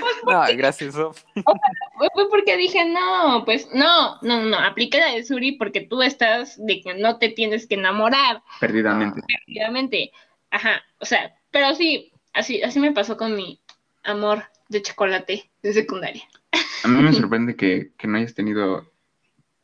pues 0.00 0.16
no 0.26 0.56
gracias, 0.56 0.94
Sof. 0.94 1.22
fue, 1.34 2.08
fue 2.12 2.28
porque 2.28 2.56
dije, 2.56 2.84
no, 2.84 3.44
pues 3.44 3.68
no, 3.72 4.18
no, 4.20 4.42
no, 4.42 4.58
apliqué 4.58 4.98
la 4.98 5.12
de 5.12 5.24
Suri 5.24 5.52
porque 5.52 5.82
tú 5.82 6.02
estás 6.02 6.56
de 6.66 6.80
que 6.80 6.94
no 6.94 7.18
te 7.18 7.28
tienes 7.28 7.66
que 7.66 7.76
enamorar. 7.76 8.42
Perdidamente. 8.60 9.20
Efectivamente. 9.28 10.12
Ajá, 10.50 10.82
o 10.98 11.04
sea, 11.04 11.34
pero 11.50 11.74
sí, 11.74 12.12
así, 12.32 12.62
así 12.62 12.80
me 12.80 12.92
pasó 12.92 13.16
con 13.16 13.36
mi 13.36 13.60
amor 14.02 14.44
de 14.68 14.82
chocolate 14.82 15.50
de 15.62 15.72
secundaria. 15.72 16.22
A 16.84 16.88
mí 16.88 17.02
me 17.02 17.12
sorprende 17.12 17.56
que, 17.56 17.92
que 17.96 18.06
no 18.08 18.18
hayas 18.18 18.34
tenido 18.34 18.92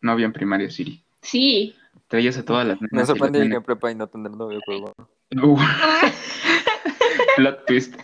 novia 0.01 0.27
en 0.27 0.33
primaria, 0.33 0.71
Siri. 0.71 1.05
Sí. 1.23 1.75
Traías 2.07 2.39
a 2.39 2.45
todas 2.45 2.67
las 2.67 2.81
nenas. 2.81 2.93
Me 2.93 3.07
sorprende 3.07 3.49
que 3.49 3.55
en 3.55 3.63
prepa 3.63 3.91
y 3.91 3.95
no 3.95 4.07
tener 4.07 4.31
novio, 4.31 4.61
pero 4.67 4.81
bueno. 4.81 5.11
Uh, 5.43 5.59
plot 7.37 7.67
twist. 7.67 7.95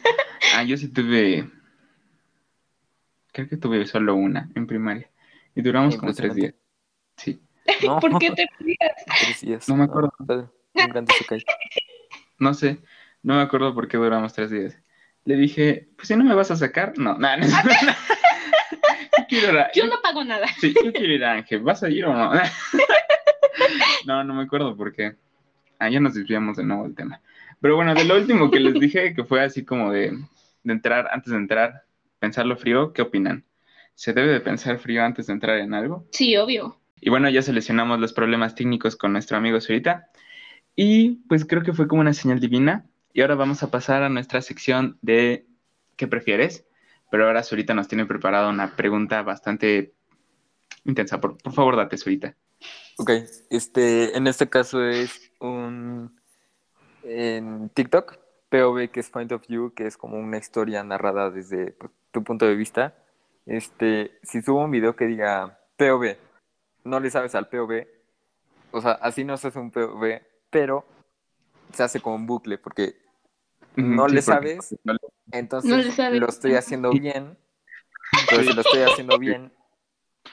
Ah, 0.54 0.62
yo 0.62 0.76
sí 0.76 0.88
tuve. 0.88 1.50
Creo 3.32 3.48
que 3.48 3.56
tuve 3.56 3.86
solo 3.86 4.14
una 4.14 4.50
en 4.54 4.66
primaria. 4.66 5.10
Y 5.54 5.62
duramos 5.62 5.96
como 5.96 6.12
tres 6.12 6.34
días. 6.34 6.54
Sí. 7.16 7.40
No, 7.84 7.98
¿Por 8.00 8.18
qué 8.18 8.30
te 8.30 8.46
rías? 8.58 9.04
tres 9.20 9.40
días. 9.40 9.68
No 9.68 9.76
me 9.76 9.84
acuerdo. 9.84 10.12
Isekai. 10.74 11.44
No 12.38 12.52
sé. 12.52 12.78
No 13.22 13.36
me 13.36 13.42
acuerdo 13.42 13.74
por 13.74 13.88
qué 13.88 13.96
duramos 13.96 14.34
tres 14.34 14.50
días. 14.50 14.76
Le 15.24 15.36
dije, 15.36 15.88
pues 15.96 16.08
si 16.08 16.16
no 16.16 16.24
me 16.24 16.34
vas 16.34 16.50
a 16.50 16.56
sacar, 16.56 16.92
no, 16.98 17.16
nada, 17.18 17.38
no, 17.38 17.46
Yo 17.46 17.52
quiero 19.28 19.52
ir 19.52 19.58
a- 19.58 19.70
Yo 19.72 19.86
no 19.86 20.00
pago 20.02 20.22
nada. 20.24 20.46
Sí, 20.58 20.74
yo 20.84 20.92
quiero 20.92 21.12
ir 21.14 21.24
a 21.24 21.32
Ángel. 21.32 21.60
¿Vas 21.60 21.82
a 21.82 21.88
ir 21.88 22.04
o 22.04 22.12
no? 22.12 22.32
no, 24.06 24.24
no 24.24 24.34
me 24.34 24.42
acuerdo 24.42 24.76
por 24.76 24.92
qué. 24.92 25.16
Ah, 25.78 25.88
ya 25.88 26.00
nos 26.00 26.14
desviamos 26.14 26.56
de 26.56 26.64
nuevo 26.64 26.84
del 26.84 26.94
tema. 26.94 27.20
Pero 27.60 27.76
bueno, 27.76 27.94
de 27.94 28.04
lo 28.04 28.16
último 28.16 28.50
que 28.50 28.60
les 28.60 28.74
dije, 28.74 29.14
que 29.14 29.24
fue 29.24 29.40
así 29.42 29.64
como 29.64 29.90
de, 29.90 30.10
de 30.62 30.72
entrar, 30.72 31.08
antes 31.10 31.32
de 31.32 31.38
entrar, 31.38 31.84
pensarlo 32.18 32.56
frío, 32.56 32.92
¿qué 32.92 33.02
opinan? 33.02 33.44
¿Se 33.94 34.12
debe 34.12 34.32
de 34.32 34.40
pensar 34.40 34.78
frío 34.78 35.02
antes 35.04 35.26
de 35.28 35.32
entrar 35.32 35.58
en 35.58 35.72
algo? 35.72 36.06
Sí, 36.12 36.36
obvio. 36.36 36.78
Y 37.00 37.10
bueno, 37.10 37.28
ya 37.30 37.42
solucionamos 37.42 37.98
los 38.00 38.12
problemas 38.12 38.54
técnicos 38.54 38.96
con 38.96 39.12
nuestro 39.12 39.36
amigo 39.36 39.60
Zurita. 39.60 40.08
Y 40.76 41.22
pues 41.28 41.44
creo 41.46 41.62
que 41.62 41.72
fue 41.72 41.86
como 41.88 42.00
una 42.00 42.12
señal 42.12 42.40
divina. 42.40 42.84
Y 43.16 43.22
ahora 43.22 43.36
vamos 43.36 43.62
a 43.62 43.70
pasar 43.70 44.02
a 44.02 44.08
nuestra 44.08 44.42
sección 44.42 44.98
de 45.00 45.46
¿qué 45.96 46.08
prefieres? 46.08 46.66
Pero 47.12 47.26
ahora 47.26 47.44
Zurita 47.44 47.72
nos 47.72 47.86
tiene 47.86 48.06
preparada 48.06 48.48
una 48.48 48.74
pregunta 48.74 49.22
bastante 49.22 49.94
intensa. 50.84 51.20
Por, 51.20 51.38
por 51.38 51.52
favor, 51.52 51.76
date, 51.76 51.96
Zurita. 51.96 52.34
Ok, 52.98 53.10
este, 53.50 54.16
en 54.16 54.26
este 54.26 54.48
caso 54.48 54.84
es 54.84 55.30
un 55.38 56.20
en 57.04 57.68
TikTok, 57.68 58.18
POV, 58.48 58.90
que 58.90 58.98
es 58.98 59.10
Point 59.10 59.30
of 59.30 59.46
View, 59.46 59.72
que 59.74 59.86
es 59.86 59.96
como 59.96 60.18
una 60.18 60.38
historia 60.38 60.82
narrada 60.82 61.30
desde 61.30 61.70
pues, 61.70 61.92
tu 62.10 62.24
punto 62.24 62.46
de 62.46 62.56
vista. 62.56 62.96
Este, 63.46 64.18
si 64.24 64.42
subo 64.42 64.64
un 64.64 64.72
video 64.72 64.96
que 64.96 65.06
diga 65.06 65.60
POV, 65.76 66.16
no 66.82 66.98
le 66.98 67.10
sabes 67.10 67.36
al 67.36 67.48
POV, 67.48 67.86
o 68.72 68.80
sea, 68.80 68.92
así 68.92 69.22
no 69.22 69.36
se 69.36 69.48
hace 69.48 69.58
un 69.60 69.70
POV, 69.70 70.20
pero 70.50 70.84
se 71.72 71.84
hace 71.84 72.00
como 72.00 72.16
un 72.16 72.26
bucle, 72.26 72.58
porque 72.58 73.03
no 73.76 74.08
Sí, 74.08 74.14
le 74.14 74.22
sabes, 74.22 74.76
no 74.84 74.92
le- 74.94 74.98
entonces 75.32 75.70
No 75.70 75.76
le 75.78 75.90
sabes. 75.92 76.20
lo 76.20 76.28
estoy 76.28 76.54
haciendo 76.54 76.90
bien, 76.92 77.36
pero 78.28 78.42
si 78.42 78.52
lo 78.52 78.60
estoy 78.60 78.80
haciendo 78.80 79.18
bien, 79.18 79.52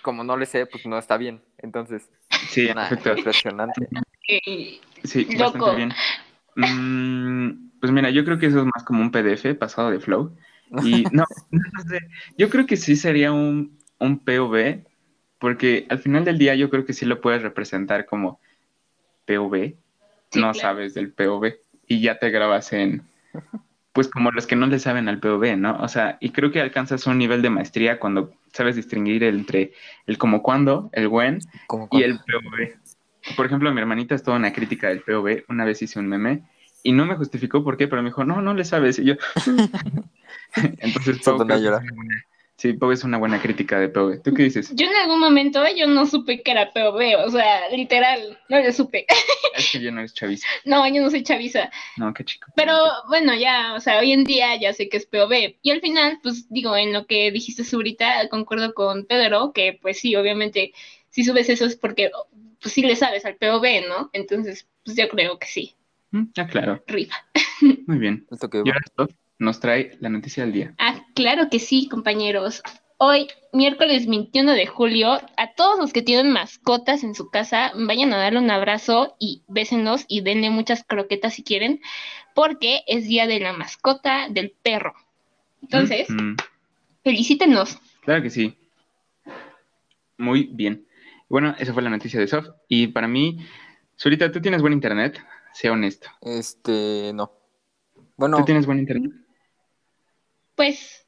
como 0.01 0.23
no 0.23 0.37
le 0.37 0.45
sé, 0.45 0.65
pues 0.65 0.85
no 0.85 0.97
está 0.97 1.17
bien. 1.17 1.41
Entonces, 1.57 2.09
Sí, 2.47 2.67
en 2.67 2.75
nada, 2.75 2.89
efecto. 2.91 3.15
impresionante. 3.17 3.87
Sí, 5.03 5.25
Loco. 5.37 5.39
bastante 5.39 5.75
bien. 5.75 5.93
Mm, 6.55 7.79
pues 7.79 7.91
mira, 7.91 8.09
yo 8.11 8.23
creo 8.25 8.37
que 8.37 8.47
eso 8.47 8.59
es 8.59 8.65
más 8.65 8.83
como 8.83 9.01
un 9.01 9.11
PDF 9.11 9.55
pasado 9.55 9.89
de 9.91 9.99
Flow. 9.99 10.35
Y 10.83 11.05
no, 11.11 11.25
no 11.51 11.81
sé, 11.87 11.99
yo 12.37 12.49
creo 12.49 12.65
que 12.65 12.77
sí 12.77 12.95
sería 12.95 13.31
un, 13.31 13.77
un 13.99 14.19
POV, 14.19 14.85
porque 15.39 15.85
al 15.89 15.99
final 15.99 16.23
del 16.23 16.37
día 16.37 16.55
yo 16.55 16.69
creo 16.69 16.85
que 16.85 16.93
sí 16.93 17.05
lo 17.05 17.19
puedes 17.21 17.41
representar 17.41 18.05
como 18.05 18.39
POV, 19.25 19.75
Sí, 20.31 20.39
no 20.39 20.53
claro. 20.53 20.53
sabes 20.53 20.93
del 20.93 21.11
POV, 21.11 21.59
y 21.87 22.01
ya 22.01 22.19
te 22.19 22.29
grabas 22.29 22.71
en, 22.73 23.03
pues 23.93 24.07
como 24.07 24.31
los 24.31 24.47
que 24.47 24.55
no 24.55 24.67
le 24.67 24.79
saben 24.79 25.09
al 25.09 25.19
POV, 25.19 25.57
¿no? 25.57 25.77
O 25.81 25.87
sea, 25.87 26.17
y 26.21 26.29
creo 26.29 26.51
que 26.51 26.61
alcanzas 26.61 27.07
un 27.07 27.17
nivel 27.17 27.41
de 27.41 27.49
maestría 27.49 27.99
cuando 27.99 28.33
sabes 28.53 28.75
distinguir 28.75 29.23
entre 29.23 29.73
el 30.07 30.17
como 30.17 30.41
cuando, 30.41 30.89
el 30.93 31.07
when 31.07 31.39
Como 31.67 31.87
y 31.91 32.03
el 32.03 32.19
POV. 32.19 33.35
Por 33.35 33.45
ejemplo, 33.45 33.71
mi 33.71 33.79
hermanita 33.81 34.15
es 34.15 34.23
toda 34.23 34.37
una 34.37 34.53
crítica 34.53 34.87
del 34.87 35.01
POV. 35.01 35.43
Una 35.49 35.65
vez 35.65 35.81
hice 35.81 35.99
un 35.99 36.07
meme 36.07 36.43
y 36.83 36.91
no 36.93 37.05
me 37.05 37.15
justificó 37.15 37.63
por 37.63 37.77
qué, 37.77 37.87
pero 37.87 38.01
me 38.01 38.09
dijo, 38.09 38.23
no, 38.23 38.41
no 38.41 38.53
le 38.53 38.65
sabes. 38.65 38.97
Y 38.97 39.05
yo, 39.05 39.15
entonces, 40.55 41.17
Se 41.23 41.31
Pau, 42.61 42.71
sí, 42.71 42.73
Pau 42.77 42.91
es 42.91 43.03
una 43.03 43.17
buena 43.17 43.41
crítica 43.41 43.79
de 43.79 43.89
POV. 43.89 44.21
¿Tú 44.23 44.33
qué 44.33 44.43
dices? 44.43 44.71
yo 44.75 44.85
en 44.87 44.95
algún 44.95 45.19
momento 45.19 45.63
yo 45.75 45.87
no 45.87 46.05
supe 46.05 46.41
que 46.43 46.51
era 46.51 46.71
POV, 46.71 47.25
o 47.25 47.29
sea, 47.31 47.69
literal, 47.69 48.37
no 48.49 48.59
le 48.59 48.71
supe. 48.73 49.05
Es 49.55 49.69
que 49.71 49.81
yo 49.81 49.91
no 49.91 49.99
eres 49.99 50.13
chaviza. 50.13 50.47
No, 50.63 50.87
yo 50.87 51.01
no 51.01 51.09
soy 51.09 51.23
chaviza. 51.23 51.69
No, 51.97 52.13
qué 52.13 52.23
chico. 52.23 52.47
Pero 52.55 52.73
bueno, 53.09 53.35
ya, 53.35 53.73
o 53.75 53.79
sea, 53.81 53.99
hoy 53.99 54.13
en 54.13 54.23
día 54.23 54.55
ya 54.59 54.71
sé 54.73 54.87
que 54.87 54.95
es 54.97 55.05
POV. 55.05 55.57
Y 55.61 55.71
al 55.71 55.81
final, 55.81 56.19
pues 56.23 56.47
digo, 56.49 56.75
en 56.77 56.93
lo 56.93 57.05
que 57.05 57.31
dijiste 57.31 57.63
ahorita, 57.75 58.29
concuerdo 58.29 58.73
con 58.73 59.05
Pedro, 59.05 59.51
que 59.53 59.77
pues 59.81 59.99
sí, 59.99 60.15
obviamente, 60.15 60.71
si 61.09 61.23
subes 61.25 61.49
eso 61.49 61.65
es 61.65 61.75
porque 61.75 62.11
pues 62.61 62.73
sí 62.73 62.81
le 62.81 62.95
sabes 62.95 63.25
al 63.25 63.35
POV, 63.35 63.87
¿no? 63.89 64.09
Entonces, 64.13 64.67
pues 64.85 64.95
yo 64.95 65.09
creo 65.09 65.37
que 65.37 65.47
sí, 65.47 65.75
Mm, 66.13 66.23
Ah, 66.37 66.47
claro. 66.47 66.83
rifa. 66.87 67.15
Muy 67.87 67.97
bien. 67.97 68.25
Esto 68.31 68.49
que 68.49 68.57
Y 68.65 68.69
ahora 68.69 69.13
nos 69.39 69.59
trae 69.59 69.97
la 70.01 70.09
noticia 70.09 70.43
del 70.43 70.51
día. 70.53 70.73
Ah, 70.77 70.90
claro 71.15 71.49
que 71.49 71.59
sí, 71.59 71.87
compañeros. 71.87 72.61
Hoy, 72.97 73.27
miércoles 73.51 74.07
21 74.07 74.51
de 74.53 74.67
julio, 74.67 75.13
a 75.37 75.53
todos 75.55 75.79
los 75.79 75.91
que 75.91 76.03
tienen 76.03 76.31
mascotas 76.31 77.03
en 77.03 77.15
su 77.15 77.29
casa, 77.31 77.71
vayan 77.75 78.13
a 78.13 78.17
darle 78.17 78.39
un 78.39 78.51
abrazo 78.51 79.15
y 79.19 79.41
bésenlos 79.47 80.05
y 80.07 80.21
denle 80.21 80.49
muchas 80.51 80.83
croquetas 80.83 81.33
si 81.33 81.43
quieren, 81.43 81.81
porque 82.35 82.81
es 82.85 83.05
día 83.07 83.25
de 83.25 83.39
la 83.39 83.53
mascota 83.53 84.27
del 84.29 84.51
perro. 84.51 84.93
Entonces, 85.63 86.09
Mm, 86.09 86.35
felicítenos. 87.03 87.79
claro 88.01 88.21
que 88.21 88.29
sí. 88.29 88.55
Muy 90.17 90.43
bien. 90.43 90.85
Bueno, 91.27 91.55
esa 91.57 91.73
fue 91.73 91.81
la 91.81 91.89
noticia 91.89 92.19
de 92.19 92.27
Sof. 92.27 92.47
Y 92.67 92.87
para 92.87 93.07
mí, 93.07 93.39
Zurita, 93.97 94.31
¿tú 94.31 94.41
tienes 94.41 94.61
buen 94.61 94.73
internet? 94.73 95.19
Sea 95.53 95.71
honesto. 95.71 96.07
Este, 96.21 97.11
no. 97.13 97.31
Bueno, 98.15 98.37
¿Tú 98.37 98.45
tienes 98.45 98.65
buen 98.67 98.77
internet? 98.79 99.11
Pues, 100.55 101.00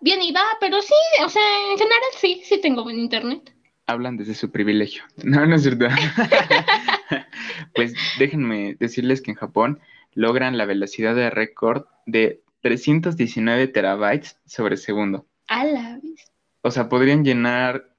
bien 0.00 0.22
y 0.22 0.32
va, 0.32 0.44
pero 0.60 0.80
sí, 0.82 0.94
o 1.24 1.28
sea, 1.28 1.42
en 1.72 1.78
general 1.78 2.00
sí, 2.18 2.42
sí 2.44 2.60
tengo 2.60 2.82
buen 2.82 2.98
internet. 2.98 3.54
hablan 3.86 4.16
desde 4.16 4.34
su 4.34 4.50
privilegio. 4.50 5.02
No, 5.24 5.46
no 5.46 5.56
es 5.56 5.62
cierto. 5.62 5.86
pues 7.74 7.94
déjenme 8.18 8.76
decirles 8.78 9.20
que 9.20 9.32
en 9.32 9.36
Japón 9.36 9.80
logran 10.14 10.58
la 10.58 10.64
velocidad 10.64 11.14
de 11.14 11.30
récord 11.30 11.84
de 12.06 12.42
319 12.62 13.68
terabytes 13.68 14.38
sobre 14.46 14.76
segundo. 14.76 15.26
A 15.48 15.64
la 15.64 15.98
vez. 16.02 16.32
O 16.62 16.70
sea, 16.70 16.88
podrían 16.88 17.24
llenar, 17.24 17.90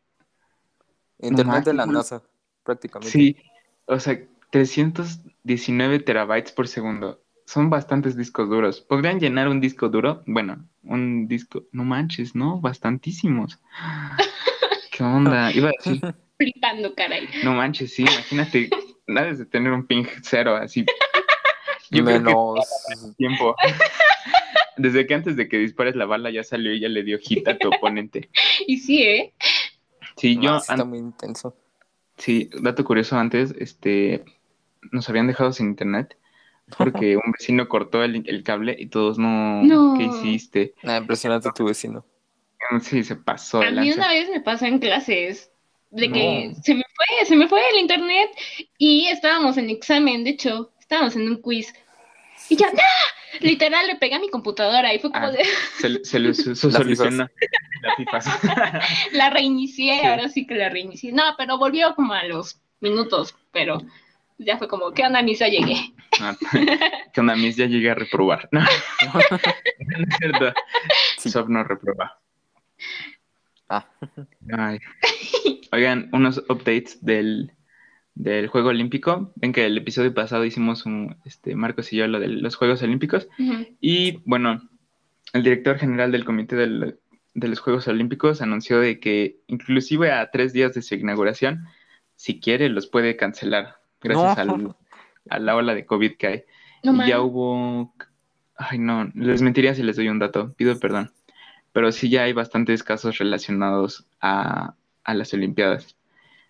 internet 1.19 1.65
de 1.65 1.73
la. 1.73 1.85
NASA, 1.85 2.21
prácticamente. 2.63 3.11
sí, 3.11 3.37
o 3.85 3.99
sea, 3.99 4.19
319 4.51 5.99
terabytes 5.99 6.51
por 6.51 6.67
segundo. 6.67 7.21
Son 7.51 7.69
bastantes 7.69 8.15
discos 8.15 8.47
duros. 8.47 8.79
¿Podrían 8.79 9.19
llenar 9.19 9.49
un 9.49 9.59
disco 9.59 9.89
duro? 9.89 10.23
Bueno, 10.25 10.69
un 10.83 11.27
disco, 11.27 11.65
no 11.73 11.83
manches, 11.83 12.33
¿no? 12.33 12.61
Bastantísimos. 12.61 13.59
¿Qué 14.89 15.03
onda? 15.03 15.51
Iba 15.51 15.67
a 15.67 15.71
decir 15.77 15.99
Flipando, 16.37 16.95
caray. 16.95 17.27
No 17.43 17.53
manches, 17.53 17.93
sí, 17.93 18.03
imagínate, 18.03 18.69
debes 19.07 19.37
de 19.37 19.45
tener 19.47 19.73
un 19.73 19.85
ping 19.85 20.05
cero 20.21 20.55
así. 20.55 20.85
Yo 21.91 22.05
creo 22.05 22.19
que 22.19 22.23
Menos. 22.23 23.15
tiempo. 23.17 23.53
Desde 24.77 25.05
que 25.05 25.13
antes 25.13 25.35
de 25.35 25.49
que 25.49 25.57
dispares 25.57 25.97
la 25.97 26.05
bala 26.05 26.31
ya 26.31 26.45
salió 26.45 26.73
y 26.73 26.79
ya 26.79 26.87
le 26.87 27.03
dio 27.03 27.19
hit 27.19 27.45
a 27.49 27.57
tu 27.57 27.67
oponente. 27.67 28.29
Y 28.65 28.77
sí, 28.77 29.03
¿eh? 29.03 29.33
Sí, 30.15 30.35
yo, 30.35 30.51
No, 30.51 30.57
está 30.59 30.85
muy 30.85 30.99
intenso. 30.99 31.53
sí, 32.17 32.49
dato 32.61 32.85
curioso 32.85 33.17
antes, 33.17 33.53
este, 33.59 34.23
nos 34.93 35.09
habían 35.09 35.27
dejado 35.27 35.51
sin 35.51 35.67
internet 35.67 36.15
porque 36.77 37.15
un 37.17 37.31
vecino 37.31 37.67
cortó 37.67 38.03
el, 38.03 38.23
el 38.27 38.43
cable 38.43 38.75
y 38.77 38.87
todos 38.87 39.17
no, 39.17 39.63
No. 39.63 39.95
¿qué 39.97 40.05
hiciste? 40.05 40.73
Nada, 40.83 40.99
impresionante 40.99 41.49
tu 41.55 41.65
vecino. 41.65 42.05
Sí, 42.81 43.03
se 43.03 43.15
pasó 43.15 43.61
A 43.61 43.71
mí 43.71 43.91
una 43.91 44.07
vez 44.09 44.29
me 44.29 44.39
pasó 44.39 44.65
en 44.65 44.79
clases 44.79 45.51
de 45.89 46.09
que 46.11 46.53
se 46.63 46.73
me 46.75 46.83
fue, 46.95 47.25
se 47.25 47.35
me 47.35 47.47
fue 47.49 47.59
el 47.73 47.79
internet 47.79 48.29
y 48.77 49.07
estábamos 49.07 49.57
en 49.57 49.69
examen, 49.69 50.23
de 50.23 50.29
hecho, 50.31 50.71
estábamos 50.79 51.15
en 51.15 51.23
un 51.27 51.41
quiz. 51.41 51.73
Y 52.49 52.55
ya, 52.55 52.67
¡no! 52.67 52.79
Literal, 53.41 53.87
le 53.87 53.95
pegué 53.95 54.15
a 54.15 54.19
mi 54.19 54.29
computadora 54.29 54.93
y 54.93 54.99
fue 54.99 55.11
como 55.11 55.25
Ah. 55.27 55.31
de, 55.31 55.43
Se, 55.79 55.89
le- 55.89 56.03
se 56.05 56.19
le 56.19 56.33
solucionó. 56.33 57.27
La 58.11 58.81
la 59.13 59.29
reinicié, 59.29 59.99
Sí. 59.99 60.05
ahora 60.05 60.29
sí 60.29 60.45
que 60.45 60.55
la 60.55 60.69
reinicié. 60.69 61.11
No, 61.11 61.23
pero 61.37 61.57
volvió 61.57 61.93
como 61.95 62.13
a 62.13 62.23
los 62.25 62.59
minutos, 62.79 63.35
pero 63.51 63.81
ya 64.45 64.57
fue 64.57 64.67
como, 64.67 64.91
¿qué 64.91 65.03
onda, 65.05 65.21
Miss? 65.21 65.39
Ya 65.39 65.47
llegué. 65.47 65.75
Ah, 66.19 66.35
¿Qué 67.13 67.19
onda, 67.21 67.35
Miss? 67.35 67.55
Ya 67.55 67.65
llegué 67.67 67.89
a 67.91 67.95
reprobar. 67.95 68.47
No, 68.51 68.59
no 69.13 69.19
es 69.19 70.17
cierto. 70.19 70.53
Sof 71.17 71.47
no 71.49 71.63
reproba. 71.63 72.19
Ah, 73.69 73.87
Ay. 74.57 74.79
Oigan, 75.71 76.09
unos 76.11 76.39
updates 76.49 77.03
del, 77.05 77.53
del 78.15 78.47
Juego 78.47 78.69
Olímpico. 78.69 79.31
Ven 79.35 79.53
que 79.53 79.65
el 79.65 79.77
episodio 79.77 80.13
pasado 80.13 80.43
hicimos 80.43 80.85
un, 80.85 81.17
este, 81.25 81.55
Marcos 81.55 81.93
y 81.93 81.97
yo, 81.97 82.07
lo 82.07 82.19
de 82.19 82.27
los 82.27 82.55
Juegos 82.55 82.81
Olímpicos. 82.83 83.29
Y 83.79 84.17
bueno, 84.25 84.61
el 85.33 85.43
director 85.43 85.77
general 85.77 86.11
del 86.11 86.25
Comité 86.25 86.55
del- 86.57 86.99
de 87.33 87.47
los 87.47 87.61
Juegos 87.61 87.87
Olímpicos 87.87 88.41
anunció 88.41 88.81
de 88.81 88.99
que 88.99 89.37
inclusive 89.47 90.11
a 90.11 90.29
tres 90.31 90.51
días 90.51 90.73
de 90.73 90.81
su 90.81 90.95
inauguración, 90.95 91.63
si 92.17 92.41
quiere, 92.41 92.67
los 92.67 92.87
puede 92.87 93.15
cancelar 93.15 93.77
gracias 94.01 94.45
No. 94.47 94.53
al- 94.53 94.75
a 95.29 95.39
la 95.39 95.55
ola 95.55 95.75
de 95.75 95.85
COVID 95.85 96.15
que 96.17 96.27
hay. 96.27 96.43
No 96.83 97.05
Y 97.05 97.09
ya 97.09 97.21
hubo... 97.21 97.93
Ay, 98.57 98.77
no, 98.79 99.09
les 99.15 99.41
mentiría 99.41 99.73
si 99.75 99.83
les 99.83 99.95
doy 99.95 100.09
un 100.09 100.19
dato, 100.19 100.53
pido 100.53 100.77
perdón. 100.79 101.11
Pero 101.73 101.91
sí 101.91 102.09
ya 102.09 102.23
hay 102.23 102.33
bastantes 102.33 102.83
casos 102.83 103.17
relacionados 103.17 104.05
a, 104.19 104.75
a 105.03 105.13
las 105.13 105.33
Olimpiadas. 105.33 105.95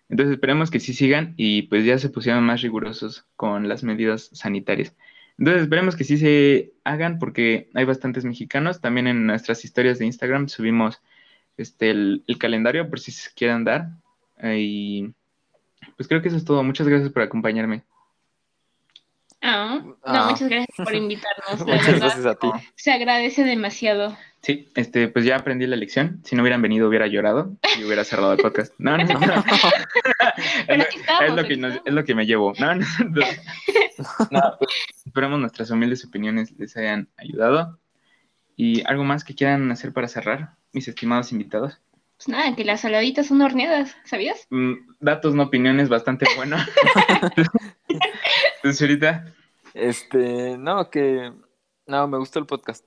Entonces 0.08 0.32
esperemos 0.34 0.70
que 0.70 0.80
sí 0.80 0.92
sigan 0.92 1.32
y 1.36 1.62
pues 1.62 1.84
ya 1.84 1.96
se 1.98 2.10
pusieron 2.10 2.44
más 2.44 2.60
rigurosos 2.60 3.24
con 3.36 3.68
las 3.68 3.82
medidas 3.82 4.28
sanitarias. 4.32 4.94
Entonces 5.38 5.62
esperemos 5.62 5.96
que 5.96 6.04
sí 6.04 6.18
se 6.18 6.72
hagan 6.84 7.18
porque 7.18 7.70
hay 7.72 7.84
bastantes 7.86 8.24
mexicanos. 8.26 8.80
También 8.82 9.06
en 9.06 9.26
nuestras 9.26 9.64
historias 9.64 9.98
de 9.98 10.04
Instagram 10.06 10.48
subimos 10.48 11.00
este, 11.56 11.90
el, 11.90 12.24
el 12.26 12.36
calendario 12.36 12.90
por 12.90 13.00
si 13.00 13.10
se 13.12 13.30
quieren 13.34 13.64
dar. 13.64 13.88
Eh, 14.38 14.58
y 14.60 15.14
pues 16.02 16.08
creo 16.08 16.20
que 16.22 16.28
eso 16.28 16.36
es 16.36 16.44
todo. 16.44 16.62
Muchas 16.64 16.88
gracias 16.88 17.10
por 17.12 17.22
acompañarme. 17.22 17.84
Ah, 19.40 19.80
no, 19.82 19.96
Ah. 20.04 20.28
muchas 20.30 20.48
gracias 20.48 20.76
por 20.76 20.94
invitarnos. 20.94 21.60
La 21.60 21.74
muchas 21.74 21.86
verdad, 21.86 22.00
gracias 22.00 22.26
a 22.26 22.34
ti. 22.36 22.48
se 22.76 22.92
agradece 22.92 23.44
demasiado. 23.44 24.16
Sí, 24.40 24.68
este, 24.74 25.06
pues 25.08 25.24
ya 25.24 25.36
aprendí 25.36 25.66
la 25.66 25.76
lección. 25.76 26.20
Si 26.24 26.34
no 26.34 26.42
hubieran 26.42 26.62
venido, 26.62 26.88
hubiera 26.88 27.06
llorado 27.06 27.52
y 27.78 27.84
hubiera 27.84 28.02
cerrado 28.04 28.32
el 28.32 28.38
podcast. 28.38 28.74
No, 28.78 28.96
no, 28.98 29.04
no. 29.04 29.44
Es, 30.36 30.64
Pero 30.66 30.76
lo, 30.78 30.82
aquí 30.84 30.96
estamos, 30.98 31.22
es 31.24 31.34
lo 31.34 31.40
aquí 31.40 31.48
que 31.48 31.56
nos- 31.56 31.80
es 31.84 31.92
lo 31.94 32.04
que 32.04 32.14
me 32.14 32.26
llevo. 32.26 32.52
No, 32.58 32.74
no, 32.74 32.84
no. 33.10 33.26
No, 34.30 34.40
pues, 34.58 34.70
esperemos 35.06 35.38
nuestras 35.40 35.70
humildes 35.70 36.04
opiniones 36.04 36.52
les 36.58 36.76
hayan 36.76 37.08
ayudado. 37.16 37.78
¿Y 38.56 38.82
algo 38.86 39.04
más 39.04 39.22
que 39.24 39.34
quieran 39.34 39.70
hacer 39.70 39.92
para 39.92 40.08
cerrar, 40.08 40.54
mis 40.72 40.88
estimados 40.88 41.30
invitados? 41.32 41.78
Pues 42.24 42.38
nada, 42.38 42.54
que 42.54 42.64
las 42.64 42.82
saladitas 42.82 43.26
son 43.26 43.42
horneadas, 43.42 43.96
¿sabías? 44.04 44.46
Mm, 44.50 44.74
datos, 45.00 45.34
no 45.34 45.42
opiniones, 45.42 45.88
bastante 45.88 46.24
buenos. 46.36 46.60
Entonces, 47.88 48.80
ahorita, 48.80 49.24
Este, 49.74 50.56
no, 50.56 50.88
que. 50.88 51.32
No, 51.86 52.06
me 52.06 52.18
gustó 52.18 52.38
el 52.38 52.46
podcast. 52.46 52.86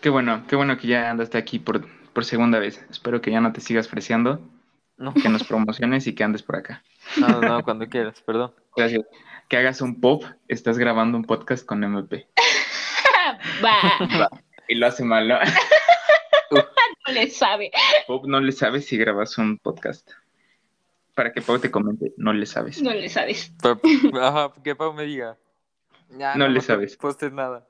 qué 0.00 0.08
bueno, 0.08 0.42
qué 0.48 0.56
bueno 0.56 0.76
que 0.78 0.88
ya 0.88 1.10
andaste 1.10 1.38
aquí 1.38 1.60
por, 1.60 1.86
por 2.12 2.24
segunda 2.24 2.58
vez. 2.58 2.84
Espero 2.90 3.20
que 3.20 3.30
ya 3.30 3.40
no 3.40 3.52
te 3.52 3.60
sigas 3.60 3.86
freseando, 3.86 4.40
No, 4.96 5.14
que 5.14 5.28
nos 5.28 5.44
promociones 5.44 6.08
y 6.08 6.14
que 6.16 6.24
andes 6.24 6.42
por 6.42 6.56
acá. 6.56 6.82
no, 7.18 7.40
no, 7.40 7.62
cuando 7.62 7.86
quieras, 7.88 8.20
perdón. 8.22 8.52
Gracias. 8.76 9.04
Que 9.48 9.58
hagas 9.58 9.80
un 9.80 10.00
pop, 10.00 10.24
estás 10.48 10.76
grabando 10.76 11.16
un 11.16 11.24
podcast 11.24 11.64
con 11.64 11.84
MP. 11.84 12.26
Va, 13.64 14.28
Y 14.66 14.74
lo 14.74 14.88
hace 14.88 15.04
mal, 15.04 15.28
¿no? 15.28 15.38
no 17.14 17.20
le 17.20 17.30
sabe. 17.30 17.70
Pop 18.06 18.26
no 18.26 18.40
le 18.40 18.52
sabes 18.52 18.86
si 18.86 18.96
grabas 18.96 19.36
un 19.38 19.58
podcast. 19.58 20.10
Para 21.14 21.32
que 21.32 21.42
Pau 21.42 21.58
te 21.58 21.70
comente, 21.70 22.12
no 22.16 22.32
le 22.32 22.46
sabes. 22.46 22.80
No 22.82 22.92
le 22.92 23.08
sabes. 23.08 23.52
Pero, 23.62 23.80
ajá, 24.22 24.52
que 24.62 24.74
Pau 24.74 24.92
me 24.94 25.04
diga. 25.04 25.36
Ya, 26.10 26.34
No 26.36 26.48
le 26.48 26.60
sabes. 26.60 26.96
postes 26.96 27.32
nada. 27.32 27.66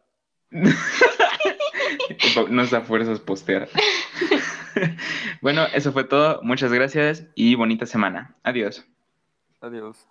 Nos 2.50 2.70
da 2.70 2.80
fuerzas 2.82 3.20
postear. 3.20 3.68
bueno, 5.42 5.64
eso 5.74 5.92
fue 5.92 6.04
todo. 6.04 6.40
Muchas 6.42 6.72
gracias 6.72 7.24
y 7.34 7.54
bonita 7.54 7.86
semana. 7.86 8.34
Adiós. 8.42 8.84
Adiós. 9.60 10.06